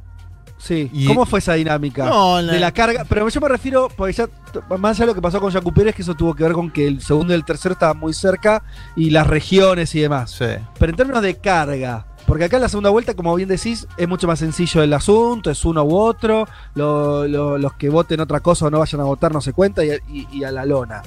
Sí. 0.64 0.88
Y- 0.94 1.06
¿Cómo 1.06 1.26
fue 1.26 1.40
esa 1.40 1.52
dinámica? 1.54 2.06
No, 2.06 2.40
la- 2.40 2.54
De 2.54 2.59
la 2.61 2.73
carga. 2.73 3.04
Pero 3.06 3.28
yo 3.28 3.40
me 3.40 3.49
refiero, 3.49 3.88
porque 3.94 4.14
ya, 4.14 4.26
más 4.78 4.92
allá 4.97 5.00
de 5.00 5.06
lo 5.09 5.14
que 5.14 5.21
pasó 5.21 5.38
con 5.38 5.52
Jacu 5.52 5.75
Pérez, 5.75 5.94
que 5.94 6.00
eso 6.00 6.14
tuvo 6.14 6.33
que 6.35 6.42
ver 6.42 6.52
con 6.54 6.71
que 6.71 6.87
el 6.87 7.02
segundo 7.02 7.35
y 7.35 7.37
el 7.37 7.44
tercero 7.44 7.75
estaban 7.75 7.99
muy 7.99 8.14
cerca 8.14 8.62
y 8.97 9.11
las 9.11 9.26
regiones 9.26 9.94
y 9.94 10.00
demás. 10.00 10.30
Sí. 10.30 10.47
Pero 10.78 10.90
en 10.90 10.97
términos 10.97 11.21
de 11.23 11.37
carga, 11.37 12.06
porque 12.26 12.44
acá 12.44 12.56
en 12.56 12.62
la 12.62 12.71
segunda 12.71 12.88
vuelta, 12.88 13.12
como 13.12 13.35
bien 13.35 13.50
decís, 13.50 13.87
es 13.99 14.09
mucho 14.09 14.26
más 14.26 14.38
sencillo 14.38 14.83
el 14.83 14.94
asunto, 14.94 15.50
es 15.50 15.62
uno 15.66 15.85
u 15.85 15.94
otro, 15.99 16.49
lo- 16.75 17.28
lo- 17.28 17.59
los 17.59 17.75
que 17.75 17.90
voten 17.90 18.21
otra 18.21 18.40
cosa 18.40 18.64
o 18.64 18.71
no 18.71 18.78
vayan 18.78 19.02
a 19.02 19.04
votar 19.04 19.33
no 19.35 19.42
se 19.42 19.52
cuenta 19.52 19.85
y, 19.85 19.90
a- 19.90 19.97
y- 20.11 20.26
y 20.33 20.44
a 20.44 20.50
la 20.50 20.64
lona. 20.64 21.02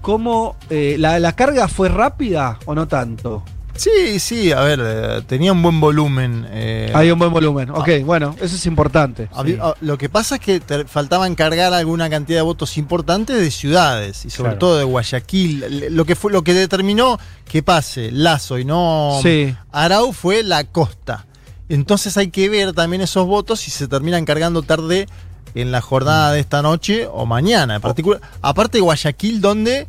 ¿Cómo 0.00 0.54
eh, 0.70 0.94
la, 0.98 1.18
la 1.18 1.32
carga 1.34 1.66
fue 1.66 1.88
rápida 1.88 2.58
o 2.66 2.74
no 2.76 2.86
tanto? 2.86 3.42
Sí, 3.78 4.18
sí, 4.18 4.50
a 4.52 4.60
ver, 4.62 4.80
eh, 4.82 5.22
tenía 5.26 5.52
un 5.52 5.62
buen 5.62 5.80
volumen. 5.80 6.46
eh, 6.50 6.90
Hay 6.94 7.10
un 7.12 7.18
buen 7.18 7.32
volumen. 7.32 7.70
Ok, 7.70 7.88
bueno, 8.04 8.34
eso 8.40 8.56
es 8.56 8.66
importante. 8.66 9.28
Ah, 9.32 9.74
Lo 9.80 9.96
que 9.96 10.08
pasa 10.08 10.34
es 10.34 10.40
que 10.40 10.58
te 10.60 10.84
faltaban 10.84 11.34
cargar 11.36 11.72
alguna 11.72 12.10
cantidad 12.10 12.38
de 12.40 12.42
votos 12.42 12.76
importantes 12.76 13.36
de 13.40 13.50
ciudades 13.52 14.24
y 14.24 14.30
sobre 14.30 14.50
Claro. 14.50 14.58
todo 14.58 14.78
de 14.78 14.84
Guayaquil. 14.84 15.86
Lo 15.90 16.04
que 16.04 16.16
fue 16.16 16.32
lo 16.32 16.42
que 16.42 16.54
determinó 16.54 17.18
que 17.48 17.62
pase 17.62 18.10
Lazo 18.10 18.58
y 18.58 18.64
no 18.64 19.20
Sí. 19.22 19.54
Arau 19.72 20.12
fue 20.12 20.42
la 20.42 20.64
costa. 20.64 21.24
Entonces 21.68 22.16
hay 22.16 22.30
que 22.30 22.48
ver 22.48 22.72
también 22.72 23.00
esos 23.02 23.26
votos 23.26 23.60
si 23.60 23.70
se 23.70 23.86
terminan 23.88 24.24
cargando 24.24 24.62
tarde 24.62 25.06
en 25.54 25.70
la 25.70 25.80
jornada 25.80 26.32
de 26.32 26.40
esta 26.40 26.62
noche 26.62 27.06
o 27.10 27.26
mañana. 27.26 27.76
En 27.76 27.80
particular, 27.80 28.20
aparte 28.42 28.78
de 28.78 28.82
Guayaquil, 28.82 29.40
donde 29.40 29.86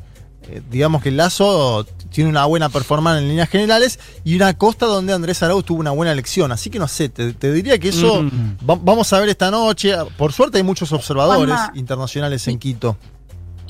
eh, 0.51 0.61
digamos 0.69 1.01
que 1.03 1.11
Lazo 1.11 1.85
tiene 2.11 2.29
una 2.29 2.45
buena 2.45 2.69
performance 2.69 3.21
en 3.21 3.29
líneas 3.29 3.49
generales 3.49 3.99
y 4.23 4.35
una 4.35 4.53
costa 4.57 4.85
donde 4.85 5.13
Andrés 5.13 5.41
Arauz 5.43 5.63
tuvo 5.65 5.79
una 5.79 5.91
buena 5.91 6.11
elección. 6.11 6.51
Así 6.51 6.69
que 6.69 6.79
no 6.79 6.87
sé, 6.87 7.09
te, 7.09 7.33
te 7.33 7.51
diría 7.53 7.77
que 7.79 7.89
eso 7.89 8.23
Mm. 8.23 8.57
va- 8.69 8.79
vamos 8.81 9.11
a 9.13 9.19
ver 9.19 9.29
esta 9.29 9.51
noche. 9.51 9.93
Por 10.17 10.33
suerte 10.33 10.57
hay 10.57 10.63
muchos 10.63 10.91
observadores 10.91 11.55
Juanma. 11.55 11.71
internacionales 11.77 12.47
en 12.47 12.57
Quito. 12.59 12.97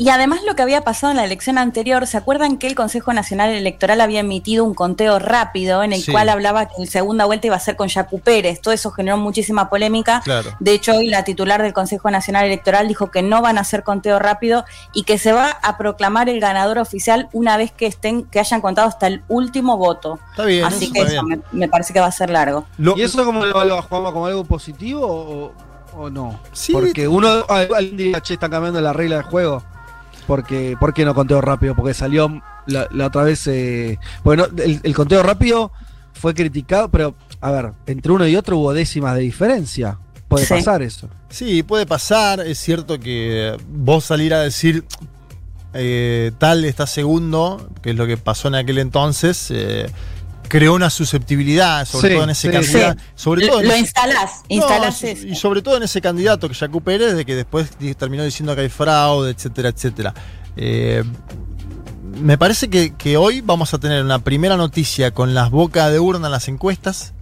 Y 0.01 0.07
además 0.11 0.39
lo 0.47 0.55
que 0.55 0.61
había 0.61 0.79
pasado 0.85 1.11
en 1.11 1.17
la 1.17 1.25
elección 1.25 1.57
anterior, 1.57 2.07
¿se 2.07 2.15
acuerdan 2.15 2.57
que 2.57 2.67
el 2.67 2.73
Consejo 2.75 3.11
Nacional 3.11 3.49
Electoral 3.49 3.99
había 3.99 4.21
emitido 4.21 4.63
un 4.63 4.73
conteo 4.73 5.19
rápido 5.19 5.83
en 5.83 5.91
el 5.91 6.01
Sí. 6.01 6.13
cual 6.13 6.29
hablaba 6.29 6.67
que 6.67 6.75
la 6.79 6.85
segunda 6.85 7.25
vuelta 7.25 7.47
iba 7.47 7.57
a 7.57 7.59
ser 7.59 7.75
con 7.75 7.89
Yacu 7.89 8.21
Pérez? 8.21 8.61
Todo 8.61 8.73
eso 8.73 8.91
generó 8.91 9.17
muchísima 9.17 9.69
polémica. 9.69 10.21
Claro. 10.23 10.51
De 10.61 10.71
hecho, 10.71 10.95
hoy 10.95 11.09
la 11.09 11.25
titular 11.25 11.61
del 11.61 11.73
Consejo 11.73 12.09
Nacional 12.11 12.45
Electoral 12.45 12.87
dijo 12.87 13.11
que 13.11 13.21
no 13.21 13.41
van 13.41 13.57
a 13.57 13.61
hacer 13.61 13.83
conteo 13.83 14.19
rápido 14.19 14.63
y 14.93 15.03
que 15.03 15.17
se 15.17 15.33
va 15.33 15.49
a 15.61 15.77
proclamar 15.77 16.29
el 16.29 16.39
ganador 16.39 16.77
oficial 16.77 17.27
una 17.33 17.57
vez 17.57 17.73
que 17.73 17.85
estén, 17.85 18.23
que 18.23 18.39
hayan 18.39 18.61
contado 18.61 18.87
hasta 18.87 19.05
el 19.07 19.21
último 19.27 19.75
voto. 19.75 20.17
Está 20.31 20.45
bien, 20.45 20.63
Así 20.63 20.85
eso 20.85 20.93
que 20.93 21.01
eso 21.01 21.23
me, 21.23 21.39
me 21.51 21.67
parece 21.67 21.91
que 21.91 21.99
va 21.99 22.05
a 22.07 22.11
ser 22.13 22.29
largo. 22.29 22.63
Lo- 22.77 22.95
¿Y 22.97 23.01
eso 23.01 23.25
cómo 23.25 23.43
lo 23.43 23.51
evalúa 23.51 23.81
Juanma? 23.81 24.13
¿Como 24.13 24.27
algo 24.27 24.45
positivo 24.45 25.01
o, 25.05 25.51
o 26.01 26.09
no? 26.09 26.39
Sí. 26.53 26.71
Porque 26.71 27.05
uno 27.05 27.43
alguien 27.49 27.97
diría, 27.97 28.21
che, 28.21 28.35
están 28.35 28.49
cambiando 28.49 28.79
la 28.79 28.93
regla 28.93 29.17
del 29.17 29.25
juego. 29.25 29.61
Porque, 30.29 30.77
¿Por 30.79 30.93
qué 30.93 31.03
no 31.05 31.15
conteo 31.15 31.41
rápido? 31.41 31.75
Porque 31.75 31.95
salió 31.95 32.41
la, 32.67 32.87
la 32.91 33.07
otra 33.07 33.23
vez. 33.23 33.47
Eh, 33.47 33.97
bueno, 34.23 34.45
el, 34.63 34.79
el 34.83 34.93
conteo 34.95 35.23
rápido 35.23 35.71
fue 36.13 36.35
criticado, 36.35 36.89
pero 36.89 37.15
a 37.41 37.49
ver, 37.49 37.71
entre 37.87 38.11
uno 38.11 38.27
y 38.27 38.35
otro 38.35 38.59
hubo 38.59 38.71
décimas 38.71 39.15
de 39.15 39.21
diferencia. 39.21 39.97
Puede 40.27 40.45
Sí. 40.45 40.53
pasar 40.53 40.83
eso. 40.83 41.09
Sí, 41.29 41.63
puede 41.63 41.87
pasar. 41.87 42.41
Es 42.41 42.59
cierto 42.59 42.99
que 42.99 43.57
vos 43.69 44.05
salir 44.05 44.35
a 44.35 44.41
decir 44.41 44.85
eh, 45.73 46.31
tal 46.37 46.63
está 46.63 46.85
segundo, 46.85 47.67
que 47.81 47.89
es 47.89 47.95
lo 47.95 48.05
que 48.05 48.17
pasó 48.17 48.49
en 48.49 48.55
aquel 48.55 48.77
entonces, 48.77 49.47
eh, 49.49 49.87
creó 50.49 50.73
una 50.73 50.89
susceptibilidad, 50.89 51.85
sobre 51.85 52.09
Sí, 52.09 52.15
todo 52.15 52.23
en 52.25 52.29
ese 52.31 52.47
sí, 52.47 52.53
candidato. 52.53 53.01
Sobre 53.15 53.47
todo 53.47 53.55
Lo, 53.57 53.61
en 53.61 53.67
lo 53.67 53.73
ese- 53.73 53.79
instalás, 53.81 54.31
No, 54.49 54.55
instalás 54.55 55.03
y 55.03 55.07
eso. 55.07 55.35
sobre 55.35 55.61
todo 55.61 55.77
en 55.77 55.83
ese 55.83 56.01
candidato 56.01 56.49
que 56.49 56.55
Jacu 56.55 56.81
Pérez, 56.81 57.15
de 57.15 57.23
que 57.25 57.35
después 57.35 57.69
terminó 57.97 58.23
diciendo 58.23 58.53
que 58.55 58.61
hay 58.61 58.69
fraude, 58.69 59.31
etcétera, 59.31 59.69
etcétera. 59.69 60.13
Eh, 60.57 61.03
me 62.19 62.37
parece 62.37 62.69
que, 62.69 62.93
que 62.95 63.15
hoy 63.15 63.39
vamos 63.41 63.73
a 63.73 63.77
tener 63.77 64.03
una 64.03 64.19
primera 64.19 64.57
noticia 64.57 65.11
con 65.11 65.33
las 65.33 65.51
bocas 65.51 65.91
de 65.91 65.99
urna 65.99 66.27
en 66.27 66.31
las 66.31 66.47
encuestas. 66.49 67.13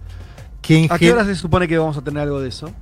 Que 0.62 0.84
en 0.84 0.92
¿A 0.92 0.98
qué 0.98 1.12
hora 1.12 1.24
se 1.24 1.36
supone 1.36 1.68
que 1.68 1.78
vamos 1.78 1.96
a 1.96 2.02
tener 2.02 2.22
algo 2.22 2.40
de 2.40 2.48
eso? 2.48 2.72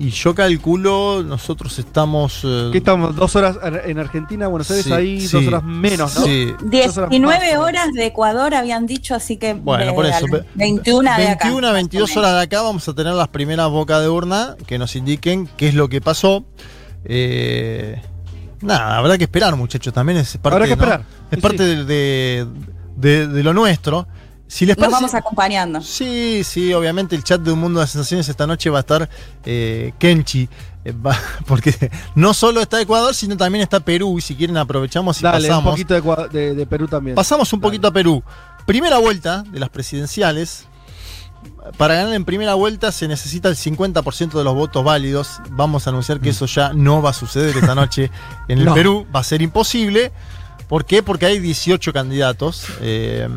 Y 0.00 0.10
yo 0.10 0.32
calculo, 0.32 1.24
nosotros 1.24 1.76
estamos. 1.80 2.42
eh, 2.44 2.68
¿Qué 2.70 2.78
estamos? 2.78 3.16
¿Dos 3.16 3.34
horas 3.34 3.58
en 3.64 3.90
en 3.90 3.98
Argentina, 3.98 4.46
Buenos 4.46 4.70
Aires? 4.70 4.84
sí, 4.86 4.92
ahí 4.92 5.20
sí, 5.20 5.36
dos 5.36 5.46
horas 5.48 5.64
menos, 5.64 6.14
¿no? 6.14 6.24
sí. 6.24 6.52
Dos 6.60 6.96
horas 6.98 7.10
19 7.10 7.50
más. 7.56 7.58
horas 7.60 7.92
de 7.92 8.06
Ecuador 8.06 8.54
habían 8.54 8.86
dicho, 8.86 9.16
así 9.16 9.38
que 9.38 9.54
Bueno, 9.54 9.86
de- 9.86 9.92
por 9.94 10.06
eso. 10.06 10.24
al- 10.26 10.30
ve- 10.30 10.44
21 10.54 11.16
de 11.16 11.26
acá. 11.28 11.44
21 11.46 11.66
a 11.66 11.72
22 11.72 12.16
horas 12.16 12.32
de 12.34 12.40
acá 12.42 12.62
vamos 12.62 12.88
a 12.88 12.94
tener 12.94 13.12
las 13.14 13.26
primeras 13.28 13.68
bocas 13.70 14.00
de 14.00 14.08
urna 14.08 14.54
que 14.68 14.78
nos 14.78 14.94
indiquen 14.94 15.48
qué 15.56 15.66
es 15.68 15.74
lo 15.74 15.88
que 15.88 16.00
pasó. 16.00 16.44
Eh, 17.04 18.00
nada, 18.60 18.98
habrá 18.98 19.18
que 19.18 19.24
esperar, 19.24 19.56
muchachos. 19.56 19.92
También 19.92 20.18
es 20.18 20.36
parte, 20.36 20.54
Habrá 20.54 20.66
que 20.68 20.76
¿no? 20.76 20.82
esperar, 20.82 21.04
Es 21.32 21.36
sí, 21.36 21.40
parte 21.42 21.58
sí. 21.58 21.64
de, 21.64 21.84
de- 21.84 22.46
de- 22.96 23.26
de 23.26 23.42
lo 23.42 23.52
nuestro. 23.52 24.06
Si 24.48 24.64
les 24.66 24.76
Nos 24.78 24.90
vamos 24.90 25.14
acompañando. 25.14 25.80
Sí, 25.82 26.42
sí, 26.42 26.72
obviamente 26.72 27.14
el 27.14 27.22
chat 27.22 27.40
de 27.40 27.52
Un 27.52 27.60
Mundo 27.60 27.80
de 27.80 27.86
Sensaciones 27.86 28.28
esta 28.28 28.46
noche 28.46 28.70
va 28.70 28.78
a 28.78 28.80
estar 28.80 29.08
eh, 29.44 29.92
Kenchi, 29.98 30.48
eh, 30.84 30.92
va- 30.92 31.18
porque 31.46 31.90
no 32.14 32.32
solo 32.32 32.60
está 32.62 32.80
Ecuador, 32.80 33.14
sino 33.14 33.36
también 33.36 33.62
está 33.62 33.78
Perú, 33.80 34.18
y 34.18 34.22
si 34.22 34.34
quieren 34.34 34.56
aprovechamos 34.56 35.20
y 35.20 35.22
Dale, 35.22 35.36
un 35.36 35.42
pasamos. 35.48 35.70
poquito 35.72 35.92
de, 35.94 36.02
Ecua- 36.02 36.28
de- 36.30 36.54
de 36.54 36.66
Perú 36.66 36.88
también. 36.88 37.14
Pasamos 37.14 37.52
un 37.52 37.60
poquito 37.60 37.88
a 37.88 37.92
Perú. 37.92 38.22
Primera 38.66 38.96
vuelta 38.98 39.42
de 39.42 39.60
las 39.60 39.68
presidenciales. 39.68 40.66
Para 41.76 41.94
ganar 41.94 42.14
en 42.14 42.24
primera 42.24 42.54
vuelta 42.54 42.90
se 42.90 43.06
necesita 43.06 43.48
el 43.48 43.54
50% 43.56 44.38
de 44.38 44.44
los 44.44 44.54
votos 44.54 44.82
válidos. 44.82 45.40
Vamos 45.50 45.86
a 45.86 45.90
anunciar 45.90 46.20
que 46.20 46.30
eso 46.30 46.46
ya 46.46 46.72
no 46.72 47.00
va 47.02 47.10
a 47.10 47.12
suceder 47.12 47.54
esta 47.56 47.74
noche 47.74 48.10
en 48.48 48.58
el 48.60 48.64
No. 48.64 48.74
Perú. 48.74 49.06
Va 49.14 49.20
a 49.20 49.24
ser 49.24 49.42
imposible. 49.42 50.10
¿Por 50.68 50.84
qué? 50.86 51.02
Porque 51.02 51.26
hay 51.26 51.38
18 51.38 51.92
candidatos. 51.92 52.64
eh, 52.80 53.28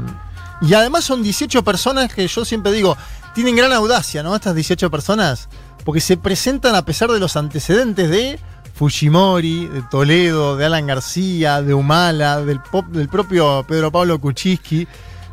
y 0.62 0.74
además 0.74 1.04
son 1.04 1.24
18 1.24 1.64
personas 1.64 2.14
que 2.14 2.28
yo 2.28 2.46
siempre 2.46 2.72
digo, 2.72 2.96
tienen 3.34 3.56
gran 3.56 3.72
audacia, 3.74 4.22
¿no? 4.24 4.36
Estas 4.36 4.56
18 4.56 4.90
personas. 4.92 5.50
Porque 5.84 6.02
se 6.02 6.18
presentan 6.18 6.76
a 6.76 6.86
pesar 6.86 7.10
de 7.12 7.20
los 7.20 7.36
antecedentes 7.36 8.10
de 8.10 8.40
Fujimori, 8.76 9.68
de 9.68 9.82
Toledo, 9.90 10.58
de 10.58 10.66
Alan 10.66 10.86
García, 10.88 11.62
de 11.62 11.74
Humala, 11.74 12.42
del, 12.42 12.60
pop- 12.60 12.88
del 12.88 13.10
propio 13.10 13.64
Pedro 13.68 13.92
Pablo 13.92 14.20
Kuczynski. 14.20 14.88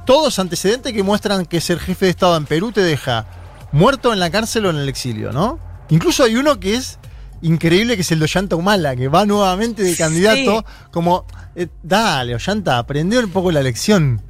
Todos 0.06 0.38
antecedentes 0.38 0.92
que 0.92 1.02
muestran 1.02 1.44
que 1.44 1.60
ser 1.60 1.78
jefe 1.78 2.06
de 2.06 2.10
Estado 2.10 2.36
en 2.36 2.46
Perú 2.46 2.72
te 2.72 2.80
deja 2.82 3.26
muerto 3.72 4.12
en 4.12 4.20
la 4.20 4.30
cárcel 4.30 4.66
o 4.66 4.70
en 4.70 4.76
el 4.76 4.88
exilio, 4.88 5.32
¿no? 5.32 5.58
Incluso 5.90 6.24
hay 6.24 6.36
uno 6.36 6.58
que 6.60 6.74
es 6.76 6.98
increíble, 7.42 7.94
que 7.96 8.02
es 8.02 8.10
el 8.12 8.18
de 8.18 8.24
Ollanta 8.24 8.56
Humala, 8.56 8.96
que 8.96 9.08
va 9.08 9.24
nuevamente 9.26 9.82
de 9.82 9.94
candidato, 9.96 10.64
como, 10.90 11.26
eh, 11.54 11.68
dale, 11.82 12.34
Ollanta, 12.34 12.78
aprende 12.78 13.18
un 13.18 13.30
poco 13.30 13.50
la 13.52 13.62
lección. 13.62 14.22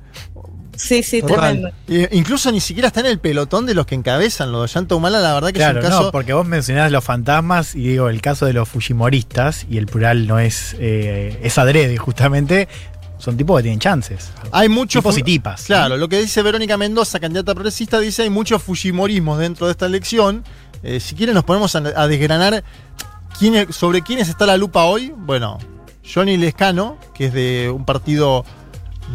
Sí, 0.78 1.02
sí, 1.02 1.20
Total. 1.20 1.72
tremendo. 1.86 2.08
Incluso 2.12 2.52
ni 2.52 2.60
siquiera 2.60 2.86
está 2.88 3.00
en 3.00 3.06
el 3.06 3.18
pelotón 3.18 3.66
de 3.66 3.74
los 3.74 3.84
que 3.84 3.94
encabezan 3.96 4.52
lo 4.52 4.58
de 4.62 4.64
Ollanta 4.72 4.94
Humala, 4.94 5.18
la 5.20 5.34
verdad 5.34 5.48
que 5.48 5.54
Claro, 5.54 5.80
es 5.80 5.84
un 5.84 5.90
caso... 5.90 6.02
no, 6.04 6.12
porque 6.12 6.32
vos 6.32 6.46
mencionás 6.46 6.92
los 6.92 7.02
fantasmas 7.04 7.74
y 7.74 7.80
digo, 7.88 8.08
el 8.08 8.20
caso 8.22 8.46
de 8.46 8.52
los 8.52 8.68
Fujimoristas, 8.68 9.66
y 9.68 9.76
el 9.78 9.86
plural 9.86 10.26
no 10.28 10.38
es, 10.38 10.76
eh, 10.78 11.40
es 11.42 11.58
adrede 11.58 11.96
justamente, 11.98 12.68
son 13.18 13.36
tipos 13.36 13.56
que 13.58 13.64
tienen 13.64 13.80
chances. 13.80 14.30
Hay 14.52 14.68
muchos 14.68 15.02
Tipos 15.02 15.18
y 15.18 15.22
tipas. 15.24 15.64
Claro, 15.64 15.96
lo 15.96 16.08
que 16.08 16.20
dice 16.20 16.40
Verónica 16.42 16.76
Mendoza, 16.76 17.18
candidata 17.18 17.52
progresista, 17.54 17.98
dice 17.98 18.22
hay 18.22 18.30
muchos 18.30 18.62
fujimorismos 18.62 19.38
dentro 19.40 19.66
de 19.66 19.72
esta 19.72 19.86
elección. 19.86 20.44
Eh, 20.84 21.00
si 21.00 21.16
quieren 21.16 21.34
nos 21.34 21.42
ponemos 21.42 21.74
a, 21.74 21.78
a 21.78 22.06
desgranar 22.06 22.62
quién- 23.38 23.72
sobre 23.72 24.02
quiénes 24.02 24.28
está 24.28 24.46
la 24.46 24.56
lupa 24.56 24.84
hoy. 24.84 25.12
Bueno, 25.16 25.58
Johnny 26.14 26.36
Lescano, 26.36 26.96
que 27.14 27.26
es 27.26 27.32
de 27.32 27.68
un 27.74 27.84
partido, 27.84 28.44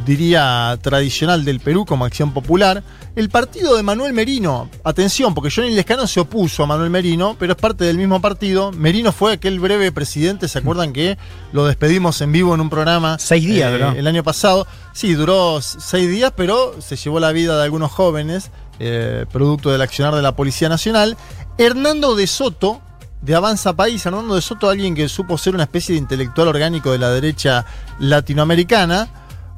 diría, 0.05 0.77
tradicional 0.81 1.45
del 1.45 1.59
Perú 1.59 1.85
como 1.85 2.05
Acción 2.05 2.33
Popular. 2.33 2.83
El 3.15 3.29
partido 3.29 3.75
de 3.75 3.83
Manuel 3.83 4.13
Merino, 4.13 4.69
atención, 4.83 5.35
porque 5.35 5.51
Johnny 5.51 5.69
Lescano 5.71 6.07
se 6.07 6.19
opuso 6.19 6.63
a 6.63 6.65
Manuel 6.65 6.89
Merino, 6.89 7.35
pero 7.37 7.53
es 7.53 7.59
parte 7.59 7.85
del 7.85 7.97
mismo 7.97 8.19
partido. 8.19 8.71
Merino 8.71 9.11
fue 9.11 9.33
aquel 9.33 9.59
breve 9.59 9.91
presidente, 9.91 10.47
¿se 10.47 10.59
acuerdan 10.59 10.93
que 10.93 11.17
lo 11.51 11.65
despedimos 11.65 12.19
en 12.21 12.31
vivo 12.31 12.55
en 12.55 12.61
un 12.61 12.69
programa? 12.69 13.17
Seis 13.19 13.45
días, 13.45 13.71
eh. 13.71 13.93
El 13.95 14.07
año 14.07 14.23
pasado. 14.23 14.67
Sí, 14.93 15.13
duró 15.13 15.61
seis 15.61 16.09
días, 16.09 16.33
pero 16.35 16.75
se 16.81 16.95
llevó 16.95 17.19
la 17.19 17.31
vida 17.31 17.55
de 17.57 17.63
algunos 17.63 17.91
jóvenes, 17.91 18.49
eh, 18.79 19.25
producto 19.31 19.71
del 19.71 19.81
accionar 19.81 20.15
de 20.15 20.21
la 20.21 20.35
Policía 20.35 20.69
Nacional. 20.69 21.15
Hernando 21.57 22.15
de 22.15 22.25
Soto, 22.25 22.81
de 23.21 23.35
Avanza 23.35 23.73
País, 23.73 24.05
Hernando 24.05 24.33
de 24.35 24.41
Soto, 24.41 24.69
alguien 24.69 24.95
que 24.95 25.07
supo 25.07 25.37
ser 25.37 25.53
una 25.53 25.63
especie 25.63 25.93
de 25.93 25.99
intelectual 25.99 26.47
orgánico 26.47 26.91
de 26.91 26.97
la 26.97 27.09
derecha 27.11 27.65
latinoamericana. 27.99 29.07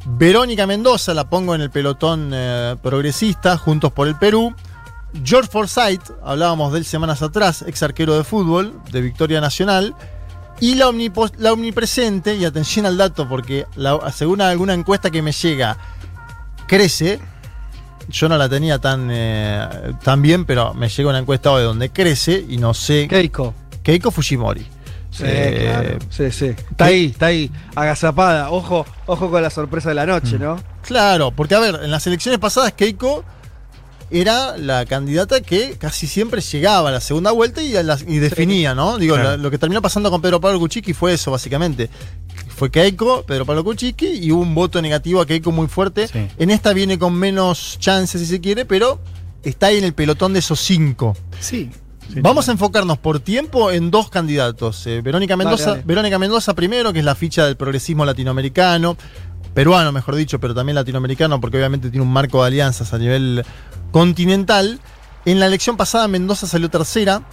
Verónica 0.05 0.67
Mendoza, 0.67 1.13
la 1.13 1.27
pongo 1.29 1.55
en 1.55 1.61
el 1.61 1.71
pelotón 1.71 2.31
eh, 2.33 2.75
progresista, 2.81 3.57
Juntos 3.57 3.91
por 3.91 4.07
el 4.07 4.15
Perú. 4.15 4.53
George 5.23 5.49
Forsyth, 5.49 6.11
hablábamos 6.23 6.73
de 6.73 6.79
él 6.79 6.85
semanas 6.85 7.21
atrás, 7.21 7.63
ex 7.67 7.81
arquero 7.83 8.15
de 8.17 8.23
fútbol 8.23 8.73
de 8.91 9.01
Victoria 9.01 9.41
Nacional. 9.41 9.95
Y 10.59 10.75
la, 10.75 10.87
omnipresente, 10.89 12.35
y 12.35 12.45
atención 12.45 12.85
al 12.85 12.97
dato, 12.97 13.27
porque 13.27 13.65
la- 13.75 14.11
según 14.11 14.41
alguna 14.41 14.73
encuesta 14.73 15.09
que 15.09 15.21
me 15.21 15.31
llega, 15.31 15.77
crece. 16.67 17.19
yo 18.07 18.29
no 18.29 18.37
la 18.37 18.47
tenía 18.47 18.77
tan, 18.79 19.09
eh, 19.11 19.67
tan 20.03 20.21
bien, 20.21 20.45
pero 20.45 20.73
me 20.75 20.87
llega 20.89 21.09
una 21.09 21.17
encuesta 21.19 21.51
hoy 21.51 21.63
donde 21.63 21.89
crece 21.89 22.45
y 22.47 22.57
no 22.57 22.73
sé. 22.73 23.07
Keiko. 23.09 23.53
Keiko 23.83 24.11
Fujimori. 24.11 24.65
Sí, 25.15 25.23
Eh, 25.25 25.57
claro. 25.61 25.99
Sí, 26.09 26.31
sí. 26.31 26.45
Está 26.47 26.85
ahí, 26.85 27.05
está 27.05 27.27
ahí, 27.27 27.49
agazapada. 27.75 28.49
Ojo, 28.51 28.85
ojo 29.05 29.31
con 29.31 29.41
la 29.41 29.49
sorpresa 29.49 29.89
de 29.89 29.95
la 29.95 30.05
noche, 30.05 30.37
¿no? 30.37 30.57
Claro, 30.81 31.31
porque 31.31 31.55
a 31.55 31.59
ver, 31.59 31.79
en 31.83 31.89
las 31.91 32.05
elecciones 32.07 32.39
pasadas 32.39 32.73
Keiko 32.73 33.23
era 34.11 34.55
la 34.57 34.85
candidata 34.85 35.41
que 35.41 35.77
casi 35.79 36.05
siempre 36.05 36.39
llegaba 36.41 36.89
a 36.89 36.91
la 36.91 37.01
segunda 37.01 37.31
vuelta 37.31 37.63
y, 37.63 37.75
a 37.75 37.81
las- 37.81 38.03
y 38.07 38.19
definía, 38.19 38.75
¿no? 38.75 38.97
Digo, 38.97 39.15
Claro. 39.15 39.31
la- 39.31 39.37
lo 39.37 39.49
que 39.49 39.57
terminó 39.57 39.81
pasando 39.81 40.11
con 40.11 40.21
Pedro 40.21 40.39
Pablo 40.39 40.59
Kuczynski 40.59 40.93
fue 40.93 41.13
eso, 41.13 41.31
básicamente. 41.31 41.89
Fue 42.55 42.69
Keiko, 42.69 43.23
Pedro 43.23 43.45
Pablo 43.45 43.63
Kuczynski, 43.63 44.07
y 44.07 44.31
hubo 44.31 44.41
un 44.43 44.53
voto 44.53 44.81
negativo 44.81 45.21
a 45.21 45.25
Keiko 45.25 45.51
muy 45.51 45.67
fuerte. 45.67 46.07
Sí. 46.07 46.27
En 46.37 46.51
esta 46.51 46.71
viene 46.73 46.99
con 46.99 47.13
menos 47.15 47.77
chances, 47.79 48.21
si 48.21 48.27
se 48.27 48.39
quiere, 48.39 48.63
pero 48.65 48.99
está 49.43 49.67
ahí 49.67 49.77
en 49.79 49.83
el 49.85 49.93
pelotón 49.93 50.33
de 50.33 50.39
esos 50.39 50.59
cinco. 50.59 51.17
Sí. 51.39 51.71
Sí, 52.13 52.21
Vamos 52.21 52.49
a 52.49 52.51
enfocarnos 52.51 52.97
por 52.97 53.19
tiempo 53.19 53.71
en 53.71 53.91
dos 53.91 54.09
candidatos. 54.09 54.85
Eh, 54.87 55.01
Verónica 55.01 55.35
Mendoza, 55.37 55.71
dale. 55.71 55.83
Verónica 55.85 56.19
Mendoza 56.19 56.53
primero, 56.53 56.93
que 56.93 56.99
es 56.99 57.05
la 57.05 57.15
ficha 57.15 57.45
del 57.45 57.57
progresismo 57.57 58.05
latinoamericano, 58.05 58.97
peruano 59.53 59.91
mejor 59.91 60.15
dicho, 60.15 60.39
pero 60.39 60.53
también 60.53 60.75
latinoamericano, 60.75 61.39
porque 61.39 61.57
obviamente 61.57 61.89
tiene 61.89 62.05
un 62.05 62.11
marco 62.11 62.41
de 62.41 62.47
alianzas 62.47 62.93
a 62.93 62.97
nivel 62.97 63.45
continental. 63.91 64.79
En 65.25 65.39
la 65.39 65.47
elección 65.47 65.77
pasada 65.77 66.07
Mendoza 66.07 66.45
salió 66.45 66.69
tercera, 66.69 67.23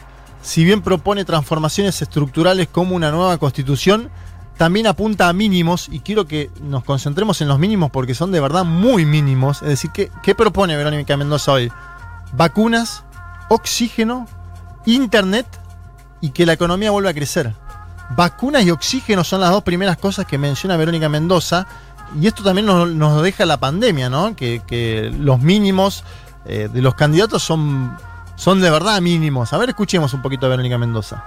si 0.41 0.65
bien 0.65 0.83
propone 0.83 1.25
transformaciones 1.25 2.01
estructurales 2.01 2.69
como 2.69 2.97
una 2.97 3.11
nueva 3.11 3.37
constitución, 3.39 4.11
también 4.57 4.87
apunta 4.87 5.29
a 5.29 5.33
mínimos, 5.33 5.89
y 5.91 6.01
quiero 6.01 6.27
que 6.27 6.51
nos 6.63 6.85
concentremos 6.85 7.41
en 7.41 7.49
los 7.49 7.59
mínimos 7.59 7.91
porque 7.91 8.15
son 8.15 8.33
de 8.33 8.41
verdad 8.41 8.65
muy 8.65 9.05
mínimos. 9.05 9.63
Es 9.63 9.69
decir, 9.69 9.91
¿qué, 9.93 10.11
qué 10.23 10.35
propone 10.35 10.77
Verónica 10.77 11.17
Mendoza 11.17 11.53
hoy? 11.53 11.73
Vacunas, 12.33 13.05
oxígeno, 13.49 14.27
internet 14.87 15.47
y 16.21 16.31
que 16.31 16.47
la 16.47 16.53
economía 16.53 16.90
vuelva 16.90 17.11
a 17.11 17.14
crecer. 17.14 17.55
Vacunas 18.11 18.64
y 18.64 18.71
oxígeno 18.71 19.25
son 19.25 19.40
las 19.40 19.51
dos 19.51 19.62
primeras 19.62 19.97
cosas 19.97 20.27
que 20.27 20.38
menciona 20.38 20.77
Verónica 20.77 21.09
Mendoza. 21.09 21.66
Y 22.21 22.27
esto 22.27 22.42
también 22.42 22.66
nos, 22.66 22.88
nos 22.90 23.23
deja 23.23 23.47
la 23.47 23.59
pandemia, 23.59 24.11
¿no? 24.11 24.37
Que, 24.37 24.61
que 24.66 25.11
los 25.18 25.40
mínimos 25.40 26.05
eh, 26.45 26.68
de 26.73 26.83
los 26.83 26.95
candidatos 26.95 27.42
son, 27.42 27.97
son 28.37 28.61
de 28.61 28.71
verdad 28.71 29.01
mínimos. 29.01 29.53
A 29.53 29.59
ver, 29.59 29.71
escuchemos 29.71 30.12
un 30.12 30.23
poquito 30.23 30.47
a 30.47 30.51
Verónica 30.51 30.77
Mendoza. 30.79 31.25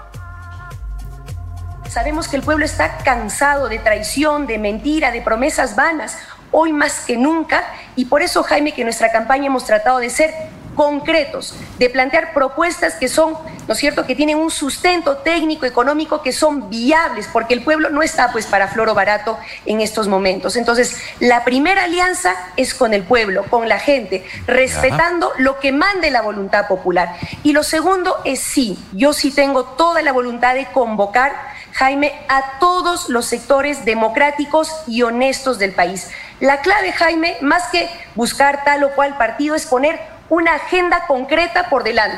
Sabemos 1.89 2.28
que 2.28 2.36
el 2.36 2.44
pueblo 2.44 2.65
está 2.65 2.98
cansado 2.98 3.70
de 3.70 3.80
traición, 3.80 4.48
de 4.48 4.58
mentira, 4.58 5.12
de 5.12 5.22
promesas 5.22 5.78
vanas, 5.78 6.18
hoy 6.52 6.74
más 6.74 7.06
que 7.08 7.15
nunca, 7.15 7.63
y 7.96 8.06
por 8.06 8.22
eso, 8.22 8.44
Jaime, 8.44 8.74
que 8.74 8.82
en 8.82 8.88
nuestra 8.88 9.12
campaña 9.12 9.46
hemos 9.46 9.65
tratado 9.65 10.00
de 10.00 10.10
ser 10.10 10.34
concretos, 10.76 11.56
de 11.80 11.90
plantear 11.90 12.34
propuestas 12.34 12.96
que 12.96 13.08
son, 13.08 13.34
¿no 13.68 13.74
es 13.74 13.80
cierto?, 13.80 14.06
que 14.06 14.16
tienen 14.16 14.38
un 14.38 14.52
sustento 14.52 15.18
técnico, 15.18 15.66
económico, 15.66 16.22
que 16.22 16.32
son 16.32 16.70
viables, 16.70 17.28
porque 17.32 17.54
el 17.54 17.64
pueblo 17.64 17.90
no 17.90 18.04
está 18.04 18.32
pues 18.32 18.46
para 18.46 18.68
floro 18.68 18.94
barato 18.94 19.38
en 19.66 19.82
estos 19.82 20.08
momentos. 20.08 20.56
Entonces, 20.56 20.98
la 21.20 21.44
primera 21.44 21.86
alianza 21.86 22.36
es 22.58 22.74
con 22.74 22.94
el 22.94 23.04
pueblo, 23.04 23.46
con 23.50 23.68
la 23.68 23.80
gente, 23.80 24.26
respetando 24.46 25.32
lo 25.38 25.60
que 25.60 25.72
mande 25.72 26.12
la 26.12 26.22
voluntad 26.22 26.68
popular. 26.68 27.16
Y 27.44 27.54
lo 27.54 27.64
segundo 27.64 28.18
es 28.26 28.40
sí, 28.40 28.78
yo 28.92 29.14
sí 29.14 29.32
tengo 29.32 29.64
toda 29.64 30.02
la 30.02 30.12
voluntad 30.12 30.56
de 30.56 30.66
convocar 30.68 31.56
Jaime, 31.76 32.14
a 32.30 32.58
todos 32.62 33.10
los 33.10 33.26
sectores 33.26 33.84
democráticos 33.84 34.72
y 34.88 35.02
honestos 35.02 35.60
del 35.60 35.74
país. 35.74 36.10
La 36.40 36.62
clave, 36.62 36.94
Jaime, 36.94 37.36
más 37.42 37.64
que 37.70 37.90
buscar 38.16 38.64
tal 38.64 38.86
o 38.86 38.92
cual 38.92 39.18
partido, 39.18 39.56
es 39.56 39.66
poner 39.66 40.00
una 40.30 40.56
agenda 40.56 41.06
concreta 41.08 41.70
por 41.70 41.84
delante. 41.84 42.18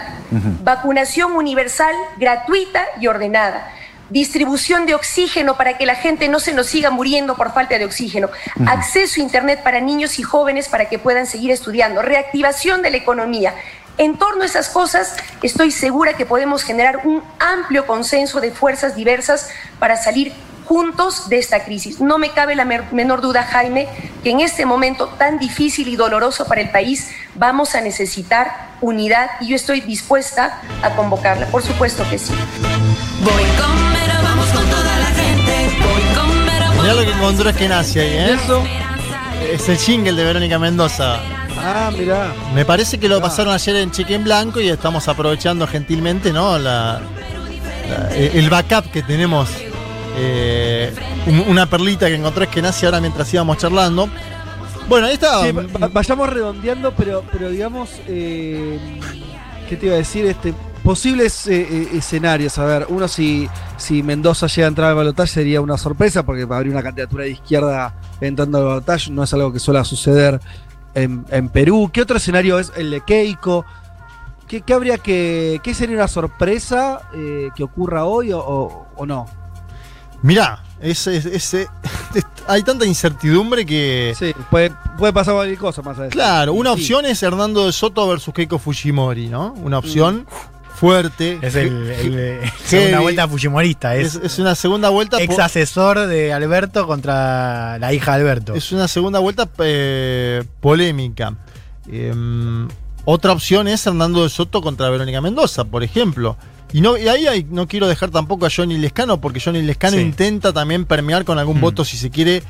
Vacunación 0.63 1.33
universal, 1.33 1.93
gratuita 2.17 2.83
y 2.99 3.07
ordenada. 3.07 3.71
Distribución 4.09 4.85
de 4.85 4.95
oxígeno 4.95 5.57
para 5.57 5.77
que 5.77 5.85
la 5.85 5.95
gente 5.95 6.29
no 6.29 6.39
se 6.39 6.53
nos 6.53 6.67
siga 6.67 6.89
muriendo 6.89 7.35
por 7.35 7.53
falta 7.53 7.77
de 7.77 7.85
oxígeno. 7.85 8.29
Acceso 8.65 9.19
a 9.19 9.23
Internet 9.23 9.61
para 9.63 9.81
niños 9.81 10.19
y 10.19 10.23
jóvenes 10.23 10.69
para 10.69 10.87
que 10.87 10.99
puedan 10.99 11.25
seguir 11.25 11.51
estudiando. 11.51 12.01
Reactivación 12.01 12.81
de 12.81 12.91
la 12.91 12.97
economía. 12.97 13.53
En 13.97 14.17
torno 14.17 14.43
a 14.43 14.45
esas 14.45 14.69
cosas, 14.69 15.17
estoy 15.41 15.71
segura 15.71 16.13
que 16.13 16.25
podemos 16.25 16.63
generar 16.63 17.01
un 17.03 17.23
amplio 17.39 17.87
consenso 17.87 18.39
de 18.39 18.51
fuerzas 18.51 18.95
diversas 18.95 19.49
para 19.79 19.97
salir 19.97 20.33
juntos 20.67 21.29
de 21.29 21.37
esta 21.39 21.63
crisis. 21.63 21.99
No 22.01 22.17
me 22.17 22.31
cabe 22.31 22.55
la 22.55 22.65
menor 22.65 23.21
duda, 23.21 23.43
Jaime, 23.43 23.87
que 24.23 24.31
en 24.31 24.41
este 24.41 24.65
momento 24.65 25.07
tan 25.17 25.39
difícil 25.39 25.87
y 25.87 25.95
doloroso 25.95 26.45
para 26.45 26.61
el 26.61 26.69
país 26.69 27.09
vamos 27.35 27.73
a 27.75 27.81
necesitar 27.81 28.67
unidad 28.81 29.29
y 29.39 29.47
yo 29.49 29.55
estoy 29.55 29.81
dispuesta 29.81 30.61
a 30.83 30.89
convocarla. 30.91 31.45
Por 31.47 31.63
supuesto 31.63 32.03
que 32.09 32.19
sí. 32.19 32.33
Voy 33.21 33.31
con 33.59 33.93
Vero, 33.93 34.13
vamos 34.23 34.47
con 34.49 34.65
toda 34.65 34.97
la 34.97 35.05
gente. 35.05 35.69
Voy 35.81 36.15
con 36.15 36.45
Vero, 36.45 36.71
Mirá 36.81 36.87
lo 36.93 36.95
voy 36.97 37.05
que 37.05 37.11
encontró 37.11 37.49
Eskenazi 37.49 37.99
ahí, 37.99 38.09
¿eh? 38.09 38.33
Eso. 38.43 38.63
Es 39.51 39.69
el 39.69 39.77
jingle 39.77 40.13
de 40.13 40.23
Verónica 40.25 40.59
Mendoza. 40.59 41.19
Ah, 41.59 41.89
mirá. 41.97 42.33
Me 42.53 42.65
parece 42.65 42.99
que 42.99 43.07
lo 43.07 43.17
Ah. 43.17 43.21
pasaron 43.21 43.53
ayer 43.53 43.77
en 43.77 43.91
cheque 43.91 44.15
en 44.15 44.23
blanco 44.25 44.59
y 44.59 44.67
estamos 44.69 45.07
aprovechando 45.07 45.65
gentilmente, 45.67 46.31
¿no? 46.33 46.57
La, 46.59 46.99
la- 47.89 48.15
el 48.15 48.49
backup 48.49 48.91
que 48.91 49.01
tenemos. 49.01 49.49
Eh, 50.17 50.93
un- 51.27 51.45
una 51.51 51.65
perlita 51.67 52.07
que 52.07 52.15
encontré 52.15 52.47
que 52.47 52.61
nace 52.61 52.85
ahora 52.85 52.99
mientras 52.99 53.31
íbamos 53.33 53.57
charlando. 53.57 54.09
Bueno, 54.89 55.07
ahí 55.07 55.13
está. 55.13 55.41
Vayamos 55.91 56.29
redondeando, 56.29 56.93
pero, 56.95 57.23
pero 57.31 57.49
digamos, 57.49 57.89
eh, 58.07 58.79
¿qué 59.69 59.75
te 59.75 59.85
iba 59.87 59.95
a 59.95 59.97
decir? 59.97 60.25
Este, 60.25 60.53
posibles 60.83 61.45
eh, 61.47 61.89
escenarios. 61.93 62.57
A 62.57 62.65
ver, 62.65 62.85
uno 62.89 63.07
si, 63.09 63.49
si 63.75 64.01
Mendoza 64.01 64.47
llega 64.47 64.67
a 64.67 64.69
entrar 64.69 64.89
al 64.89 64.95
balotaje 64.95 65.29
sería 65.33 65.59
una 65.61 65.77
sorpresa, 65.77 66.23
porque 66.23 66.43
habría 66.49 66.71
una 66.71 66.83
candidatura 66.83 67.25
de 67.25 67.31
izquierda 67.31 67.93
entrando 68.21 68.57
al 68.59 68.63
balotaje, 68.63 69.11
no 69.11 69.23
es 69.23 69.33
algo 69.33 69.51
que 69.51 69.59
suele 69.59 69.83
suceder 69.83 70.39
en, 70.95 71.25
en 71.31 71.49
Perú. 71.49 71.89
¿Qué 71.91 72.01
otro 72.01 72.15
escenario 72.17 72.57
es 72.57 72.71
el 72.77 72.89
de 72.89 73.01
Keiko? 73.01 73.65
¿Qué, 74.47 74.61
qué 74.61 74.73
habría 74.73 74.97
que. 74.97 75.59
¿Qué 75.61 75.73
sería 75.73 75.97
una 75.97 76.07
sorpresa 76.07 77.01
que 77.53 77.63
ocurra 77.63 78.05
hoy 78.05 78.31
o 78.33 78.87
no? 79.05 79.25
Mirá, 80.21 80.63
es, 80.81 81.05
es- 81.07 81.25
es- 81.53 81.67
hay 82.47 82.63
tanta 82.63 82.85
incertidumbre 82.85 83.65
que. 83.65 84.13
Sí, 84.17 84.33
puede, 84.49 84.71
puede 84.97 85.13
pasar 85.13 85.33
cualquier 85.35 85.59
cosa 85.59 85.81
más 85.81 85.93
adelante. 85.97 86.15
Claro, 86.15 86.53
una 86.53 86.73
Sí. 86.73 86.81
opción 86.81 87.05
es 87.05 87.21
Hernando 87.21 87.65
de 87.65 87.71
Soto 87.71 88.07
versus 88.07 88.33
Keiko 88.33 88.57
Fujimori, 88.59 89.27
¿no? 89.27 89.53
Una 89.57 89.77
opción 89.79 90.25
fuerte. 90.75 91.39
Es 91.41 91.55
el, 91.55 91.89
el, 91.91 92.15
eh, 92.19 92.51
segunda 92.65 92.99
vuelta 92.99 93.27
fujimorista. 93.27 93.95
Es, 93.95 94.15
Es, 94.15 94.23
es 94.23 94.39
una 94.39 94.55
segunda 94.55 94.89
vuelta. 94.89 95.19
ex 95.21 95.37
asesor 95.39 96.05
de 96.07 96.33
Alberto 96.33 96.85
contra 96.87 97.77
la 97.79 97.93
hija 97.93 98.15
de 98.15 98.21
Alberto. 98.21 98.53
Es 98.55 98.71
una 98.71 98.87
segunda 98.87 99.19
vuelta 99.19 99.49
eh, 99.59 100.43
polémica. 100.61 101.33
Em, 101.91 102.67
otra 103.05 103.31
opción 103.31 103.67
es 103.67 103.85
Hernando 103.87 104.23
de 104.23 104.29
Soto 104.29 104.61
contra 104.61 104.89
Verónica 104.89 105.21
Mendoza, 105.21 105.63
por 105.65 105.83
ejemplo. 105.83 106.37
Y, 106.73 106.81
no, 106.81 106.97
y 106.97 107.07
ahí 107.07 107.27
hay- 107.27 107.47
no 107.49 107.67
quiero 107.67 107.87
dejar 107.87 108.09
tampoco 108.11 108.45
a 108.45 108.49
Johnny 108.55 108.77
Lescano, 108.77 109.21
porque 109.21 109.39
Johnny 109.39 109.61
Lescano 109.61 109.97
Sí. 109.97 110.03
intenta 110.03 110.51
también 110.51 110.85
permear 110.85 111.23
con 111.25 111.39
algún 111.39 111.57
Mm. 111.57 111.61
voto, 111.61 111.85
si 111.85 111.95
se 111.97 112.09
quiere, 112.09 112.43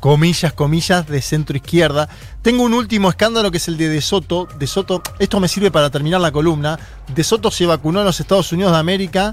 comillas, 0.00 0.52
comillas, 0.52 1.06
de 1.06 1.22
centro 1.22 1.56
izquierda. 1.56 2.08
Tengo 2.42 2.64
un 2.64 2.74
último 2.74 3.08
escándalo 3.08 3.52
que 3.52 3.58
es 3.58 3.68
el 3.68 3.76
de 3.76 3.88
De 3.88 4.00
Soto. 4.00 4.48
De 4.58 4.66
Soto, 4.66 5.00
esto 5.20 5.38
me 5.38 5.46
sirve 5.46 5.70
para 5.70 5.90
terminar 5.90 6.20
la 6.20 6.32
columna. 6.32 6.76
De 7.14 7.22
Soto 7.22 7.52
se 7.52 7.66
vacunó 7.66 8.00
en 8.00 8.06
los 8.06 8.18
Estados 8.18 8.50
Unidos 8.52 8.72
de 8.72 8.78
América 8.78 9.32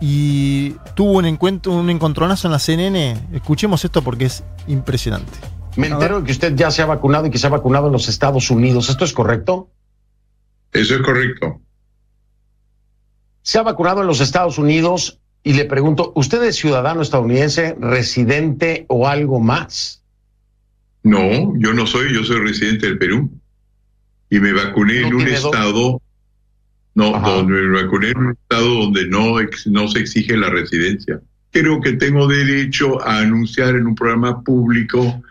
y 0.00 0.70
tuvo 0.96 1.12
un 1.18 1.26
encuentro, 1.26 1.72
un 1.72 1.90
encontronazo 1.90 2.48
en 2.48 2.52
la 2.52 2.58
CNN. 2.58 3.16
Escuchemos 3.32 3.84
esto 3.84 4.02
porque 4.02 4.24
es 4.24 4.42
impresionante. 4.66 5.30
Me 5.76 5.86
entero 5.86 6.18
de 6.20 6.26
que 6.26 6.32
usted 6.32 6.56
ya 6.56 6.72
se 6.72 6.82
ha 6.82 6.86
vacunado 6.86 7.26
y 7.26 7.30
que 7.30 7.38
se 7.38 7.46
ha 7.46 7.50
vacunado 7.50 7.86
en 7.86 7.92
los 7.92 8.08
Estados 8.08 8.50
Unidos. 8.50 8.88
¿Esto 8.88 9.04
es 9.04 9.12
correcto? 9.12 9.68
Eso 10.72 10.96
es 10.96 11.02
correcto. 11.02 11.60
Se 13.42 13.58
ha 13.58 13.62
vacunado 13.62 14.00
en 14.00 14.06
los 14.06 14.20
Estados 14.20 14.58
Unidos 14.58 15.18
y 15.42 15.54
le 15.54 15.64
pregunto, 15.64 16.12
¿usted 16.14 16.42
es 16.44 16.56
ciudadano 16.56 17.00
estadounidense, 17.02 17.74
residente 17.80 18.84
o 18.88 19.08
algo 19.08 19.40
más? 19.40 20.02
No, 21.02 21.54
yo 21.58 21.72
no 21.72 21.86
soy, 21.86 22.12
yo 22.12 22.24
soy 22.24 22.40
residente 22.40 22.86
del 22.86 22.98
Perú. 22.98 23.30
Y 24.28 24.38
me 24.38 24.52
vacuné 24.52 25.00
¿No 25.00 25.06
en 25.08 25.14
un 25.14 25.28
estado, 25.28 26.02
no, 26.94 27.10
donde 27.18 27.52
me 27.54 27.82
vacuné 27.82 28.10
en 28.10 28.18
un 28.18 28.30
estado 28.32 28.68
donde 28.68 29.08
no, 29.08 29.40
ex- 29.40 29.66
no 29.66 29.88
se 29.88 30.00
exige 30.00 30.36
la 30.36 30.50
residencia. 30.50 31.20
Creo 31.50 31.80
que 31.80 31.94
tengo 31.94 32.28
derecho 32.28 33.02
a 33.02 33.20
anunciar 33.20 33.74
en 33.74 33.86
un 33.86 33.94
programa 33.94 34.42
público 34.42 35.22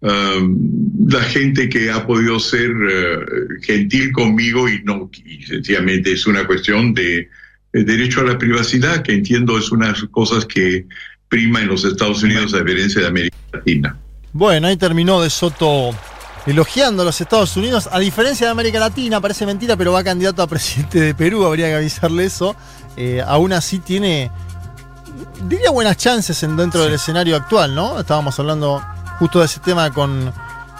um, 0.00 1.08
la 1.08 1.20
gente 1.22 1.68
que 1.68 1.90
ha 1.90 2.06
podido 2.06 2.38
ser 2.38 2.70
eh, 2.70 3.18
gentil 3.62 4.12
conmigo 4.12 4.68
y 4.68 4.82
no, 4.84 5.10
y 5.24 5.42
sencillamente 5.42 6.12
es 6.12 6.26
una 6.26 6.46
cuestión 6.46 6.94
de, 6.94 7.28
de 7.76 7.84
derecho 7.84 8.20
a 8.20 8.24
la 8.24 8.38
privacidad, 8.38 9.02
que 9.02 9.12
entiendo 9.12 9.58
es 9.58 9.70
una 9.70 9.86
de 9.86 9.92
las 9.92 10.04
cosas 10.04 10.46
que 10.46 10.86
prima 11.28 11.60
en 11.60 11.68
los 11.68 11.84
Estados 11.84 12.22
Unidos 12.22 12.54
a 12.54 12.58
diferencia 12.62 13.02
de 13.02 13.08
América 13.08 13.36
Latina. 13.52 13.96
Bueno, 14.32 14.68
ahí 14.68 14.76
terminó 14.76 15.20
De 15.20 15.28
Soto 15.30 15.90
elogiando 16.46 17.02
a 17.02 17.04
los 17.04 17.20
Estados 17.20 17.56
Unidos. 17.56 17.88
A 17.92 17.98
diferencia 17.98 18.46
de 18.46 18.52
América 18.52 18.78
Latina, 18.78 19.20
parece 19.20 19.44
mentira, 19.44 19.76
pero 19.76 19.92
va 19.92 20.02
candidato 20.04 20.42
a 20.42 20.46
presidente 20.46 21.00
de 21.00 21.14
Perú, 21.14 21.44
habría 21.44 21.66
que 21.66 21.74
avisarle 21.74 22.24
eso. 22.24 22.54
Eh, 22.96 23.22
aún 23.26 23.52
así 23.52 23.78
tiene, 23.80 24.30
diría, 25.48 25.70
buenas 25.70 25.96
chances 25.96 26.42
en- 26.44 26.56
dentro 26.56 26.82
del 26.84 26.94
escenario 26.94 27.36
actual, 27.36 27.74
¿no? 27.74 27.98
Estábamos 28.00 28.38
hablando 28.38 28.82
justo 29.18 29.40
de 29.40 29.46
ese 29.46 29.60
tema 29.60 29.90
con, 29.92 30.32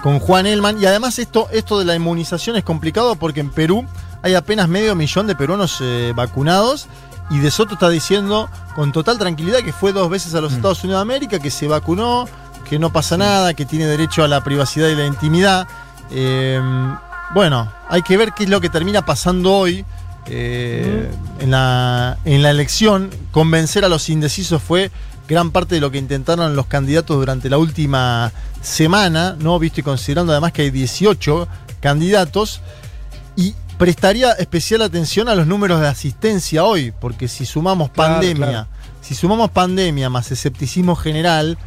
con 0.03 0.19
Juan 0.19 0.47
Elman. 0.47 0.81
Y 0.81 0.87
además 0.87 1.19
esto, 1.19 1.49
esto 1.53 1.79
de 1.79 1.85
la 1.85 1.95
inmunización 1.95 2.57
es 2.57 2.65
complicado 2.65 3.17
porque 3.17 3.41
en 3.41 3.51
Perú 3.51 3.85
hay 4.23 4.35
apenas 4.35 4.69
medio 4.69 4.95
millón 4.95 5.27
de 5.27 5.35
peruanos 5.35 5.79
eh, 5.81 6.13
vacunados. 6.15 6.89
Y 7.29 7.39
De 7.39 7.51
Soto 7.51 7.75
está 7.75 7.89
diciendo 7.89 8.49
con 8.77 8.93
total 8.93 9.19
tranquilidad 9.19 9.59
que 9.59 9.73
fue 9.73 9.93
dos 9.93 10.09
veces 10.09 10.35
a 10.35 10.41
los 10.41 10.53
Estados 10.53 10.85
Unidos 10.85 11.01
de 11.01 11.03
América, 11.03 11.39
que 11.41 11.51
se 11.51 11.67
vacunó, 11.67 12.29
que 12.69 12.79
no 12.79 12.93
pasa 12.93 13.17
nada, 13.17 13.53
que 13.55 13.65
tiene 13.65 13.87
derecho 13.87 14.23
a 14.23 14.29
la 14.29 14.45
privacidad 14.45 14.89
y 14.89 14.95
la 14.95 15.07
intimidad. 15.07 15.67
Eh, 16.13 16.61
bueno, 17.35 17.73
hay 17.89 18.03
que 18.03 18.17
ver 18.17 18.33
qué 18.33 18.45
es 18.45 18.51
lo 18.51 18.61
que 18.61 18.69
termina 18.69 19.05
pasando 19.05 19.53
hoy 19.53 19.85
eh, 20.27 21.11
en, 21.41 21.51
la, 21.51 22.19
en 22.25 22.43
la 22.43 22.51
elección. 22.51 23.11
Convencer 23.33 23.85
a 23.85 23.89
los 23.89 24.09
indecisos 24.09 24.63
fue 24.63 24.91
gran 25.29 25.51
parte 25.51 25.75
de 25.77 25.81
lo 25.81 25.91
que 25.91 25.99
intentaron 25.99 26.55
los 26.57 26.67
candidatos 26.67 27.17
durante 27.17 27.51
la 27.51 27.59
última 27.59 28.33
semana, 28.63 29.37
¿no? 29.39 29.59
Visto 29.59 29.81
y 29.81 29.83
considerando 29.83 30.33
además 30.33 30.53
que 30.53 30.63
hay 30.63 30.71
18 30.71 31.49
candidatos. 31.81 32.61
Prestaría 33.79 34.33
especial 34.33 34.83
atención 34.83 35.29
a 35.29 35.35
los 35.35 35.47
números 35.47 35.81
de 35.81 35.89
asistencia 35.89 36.65
hoy, 36.65 36.93
porque 36.99 37.29
si 37.29 37.45
sumamos 37.45 37.91
Claro, 37.91 38.15
pandemia, 38.15 38.47
claro. 38.47 38.67
si 39.03 39.15
sumamos 39.15 39.51
pandemia 39.51 40.09
más 40.09 40.33
escepticismo 40.33 40.97
general, 40.97 41.59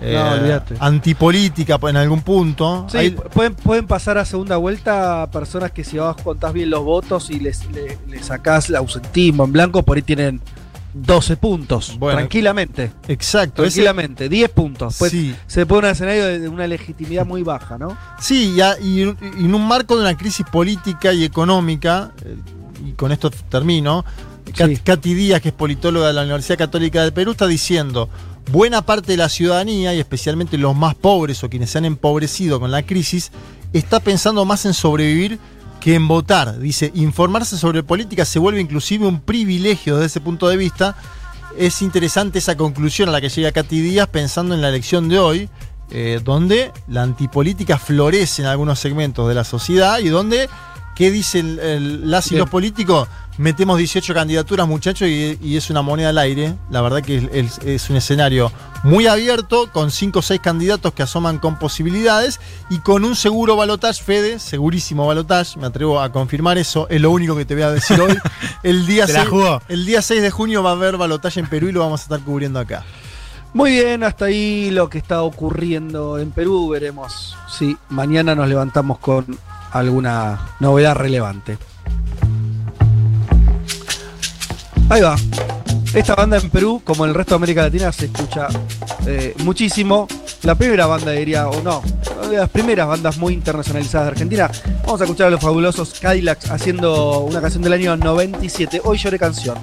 eh, 0.00 0.16
olvídate. 0.16 0.76
antipolítica 0.80 1.78
en 1.82 1.96
algún 1.96 2.22
punto, 2.22 2.86
Sí, 2.88 3.14
pueden, 3.34 3.54
pueden 3.54 3.86
pasar 3.86 4.16
a 4.16 4.24
segunda 4.24 4.56
vuelta 4.56 5.28
personas 5.30 5.72
que 5.72 5.84
si 5.84 5.98
vos 5.98 6.16
contás 6.22 6.52
bien 6.54 6.70
los 6.70 6.84
votos 6.84 7.28
y 7.30 7.38
les, 7.40 7.66
le, 7.72 7.98
le 8.08 8.22
sacás 8.22 8.68
el 8.70 8.76
ausentismo 8.76 9.44
en 9.44 9.52
blanco, 9.52 9.82
por 9.82 9.96
ahí 9.96 10.02
tienen 10.02 10.40
12 11.00 11.36
puntos. 11.36 11.96
Bueno, 11.98 12.18
tranquilamente. 12.18 12.90
exacto. 13.08 13.62
ese- 13.64 13.74
Tranquilamente, 13.82 14.28
10 14.28 14.50
puntos. 14.50 14.96
Pues 14.98 15.12
Sí. 15.12 15.34
se 15.46 15.64
pone 15.66 15.86
un 15.88 15.92
escenario 15.92 16.24
de 16.40 16.48
una 16.48 16.66
legitimidad 16.66 17.24
muy 17.26 17.42
baja, 17.42 17.78
¿no? 17.78 17.96
Sí, 18.20 18.54
y, 18.56 18.60
a- 18.60 18.78
y- 18.80 19.02
y 19.02 19.44
en 19.44 19.54
un 19.54 19.66
marco 19.66 19.96
de 19.96 20.02
una 20.02 20.16
crisis 20.16 20.44
política 20.50 21.12
y 21.12 21.24
económica, 21.24 22.12
eh, 22.24 22.36
y 22.88 22.92
con 22.92 23.12
esto 23.12 23.30
termino, 23.30 24.04
Sí. 24.54 24.76
Katy 24.78 25.14
Díaz, 25.14 25.40
que 25.42 25.48
es 25.50 25.54
politóloga 25.54 26.06
de 26.08 26.12
la 26.14 26.22
Universidad 26.22 26.56
Católica 26.58 27.02
del 27.02 27.12
Perú, 27.12 27.32
está 27.32 27.46
diciendo, 27.46 28.08
buena 28.50 28.80
parte 28.82 29.12
de 29.12 29.18
la 29.18 29.28
ciudadanía, 29.28 29.94
y 29.94 30.00
especialmente 30.00 30.56
los 30.58 30.74
más 30.74 30.94
pobres 30.94 31.44
o 31.44 31.50
quienes 31.50 31.70
se 31.70 31.78
han 31.78 31.84
empobrecido 31.84 32.58
con 32.58 32.70
la 32.70 32.82
crisis, 32.82 33.30
está 33.74 34.00
pensando 34.00 34.44
más 34.46 34.64
en 34.64 34.72
sobrevivir 34.72 35.38
que 35.80 35.94
en 35.94 36.08
votar. 36.08 36.58
Dice, 36.58 36.90
informarse 36.94 37.56
sobre 37.56 37.82
política 37.82 38.24
se 38.24 38.38
vuelve 38.38 38.60
inclusive 38.60 39.06
un 39.06 39.20
privilegio 39.20 39.96
desde 39.96 40.06
ese 40.06 40.20
punto 40.20 40.48
de 40.48 40.56
vista. 40.56 40.96
Es 41.56 41.82
interesante 41.82 42.38
esa 42.38 42.56
conclusión 42.56 43.08
a 43.08 43.12
la 43.12 43.20
que 43.20 43.28
llega 43.28 43.52
Katy 43.52 43.80
Díaz 43.80 44.08
pensando 44.08 44.54
en 44.54 44.62
la 44.62 44.68
elección 44.68 45.08
de 45.08 45.18
hoy, 45.18 45.48
eh, 45.90 46.20
donde 46.22 46.72
la 46.86 47.02
antipolítica 47.02 47.78
florece 47.78 48.42
en 48.42 48.48
algunos 48.48 48.78
segmentos 48.78 49.28
de 49.28 49.34
la 49.34 49.44
sociedad 49.44 49.98
y 49.98 50.08
donde, 50.08 50.48
¿qué 50.94 51.10
dicen 51.10 51.58
el, 51.62 52.10
las 52.10 52.30
y 52.30 52.36
los 52.36 52.48
políticos? 52.50 53.08
Metemos 53.38 53.78
18 53.78 54.14
candidaturas, 54.14 54.66
muchachos, 54.66 55.06
y, 55.08 55.38
y 55.40 55.56
es 55.56 55.70
una 55.70 55.80
moneda 55.80 56.08
al 56.10 56.18
aire. 56.18 56.54
La 56.70 56.80
verdad 56.80 57.02
que 57.02 57.16
es, 57.18 57.24
es- 57.32 57.58
es 57.64 57.88
un 57.90 57.96
escenario 57.96 58.50
muy 58.82 59.06
abierto, 59.06 59.70
con 59.72 59.90
5 59.92 60.18
o 60.18 60.22
6 60.22 60.40
candidatos 60.40 60.92
que 60.92 61.02
asoman 61.04 61.38
con 61.38 61.56
posibilidades 61.58 62.40
y 62.68 62.78
con 62.78 63.04
un 63.04 63.14
seguro 63.16 63.54
balotage, 63.56 64.02
Fede, 64.02 64.38
segurísimo 64.40 65.06
balotage, 65.06 65.56
me 65.58 65.66
atrevo 65.68 66.00
a 66.00 66.10
confirmar 66.12 66.58
eso, 66.58 66.88
es 66.90 67.00
lo 67.00 67.10
único 67.12 67.36
que 67.36 67.44
te 67.44 67.54
voy 67.54 67.62
a 67.62 67.70
decir 67.70 68.00
hoy. 68.00 68.16
El 68.64 68.86
día, 68.86 69.06
Se 69.06 69.12
la 69.14 69.20
6, 69.20 69.30
jugó. 69.30 69.62
el 69.68 69.86
día 69.86 70.02
6 70.02 70.20
de 70.20 70.30
junio 70.30 70.62
va 70.64 70.70
a 70.70 70.72
haber 70.74 70.96
balotaje 70.96 71.38
en 71.40 71.46
Perú 71.48 71.68
y 71.68 71.72
lo 71.72 71.80
vamos 71.80 72.00
a 72.00 72.02
estar 72.04 72.20
cubriendo 72.20 72.58
acá. 72.58 72.84
Muy 73.54 73.70
bien, 73.70 74.02
hasta 74.04 74.26
ahí 74.26 74.70
lo 74.72 74.90
que 74.90 74.98
está 74.98 75.22
ocurriendo 75.22 76.18
en 76.18 76.32
Perú. 76.32 76.68
Veremos 76.68 77.36
si 77.56 77.76
mañana 77.88 78.34
nos 78.34 78.48
levantamos 78.48 78.98
con 78.98 79.38
alguna 79.70 80.38
novedad 80.60 80.96
relevante. 80.96 81.56
Ahí 84.88 85.02
va. 85.02 85.16
Esta 85.94 86.14
banda 86.14 86.38
en 86.38 86.48
Perú, 86.50 86.80
como 86.84 87.04
en 87.04 87.10
el 87.10 87.14
resto 87.14 87.34
de 87.34 87.36
América 87.36 87.62
Latina, 87.62 87.92
se 87.92 88.06
escucha 88.06 88.48
eh, 89.06 89.34
muchísimo. 89.44 90.08
La 90.42 90.54
primera 90.54 90.86
banda, 90.86 91.12
diría, 91.12 91.48
o 91.48 91.62
no, 91.62 91.82
de 92.30 92.36
las 92.36 92.48
primeras 92.48 92.88
bandas 92.88 93.18
muy 93.18 93.34
internacionalizadas 93.34 94.06
de 94.06 94.10
Argentina. 94.12 94.50
Vamos 94.84 95.00
a 95.00 95.04
escuchar 95.04 95.26
a 95.26 95.30
los 95.30 95.40
fabulosos 95.40 95.98
Cadillacs 96.00 96.50
haciendo 96.50 97.20
una 97.20 97.40
canción 97.40 97.62
del 97.62 97.72
año 97.74 97.96
97. 97.96 98.80
Hoy 98.84 98.98
lloré 98.98 99.18
canción. 99.18 99.56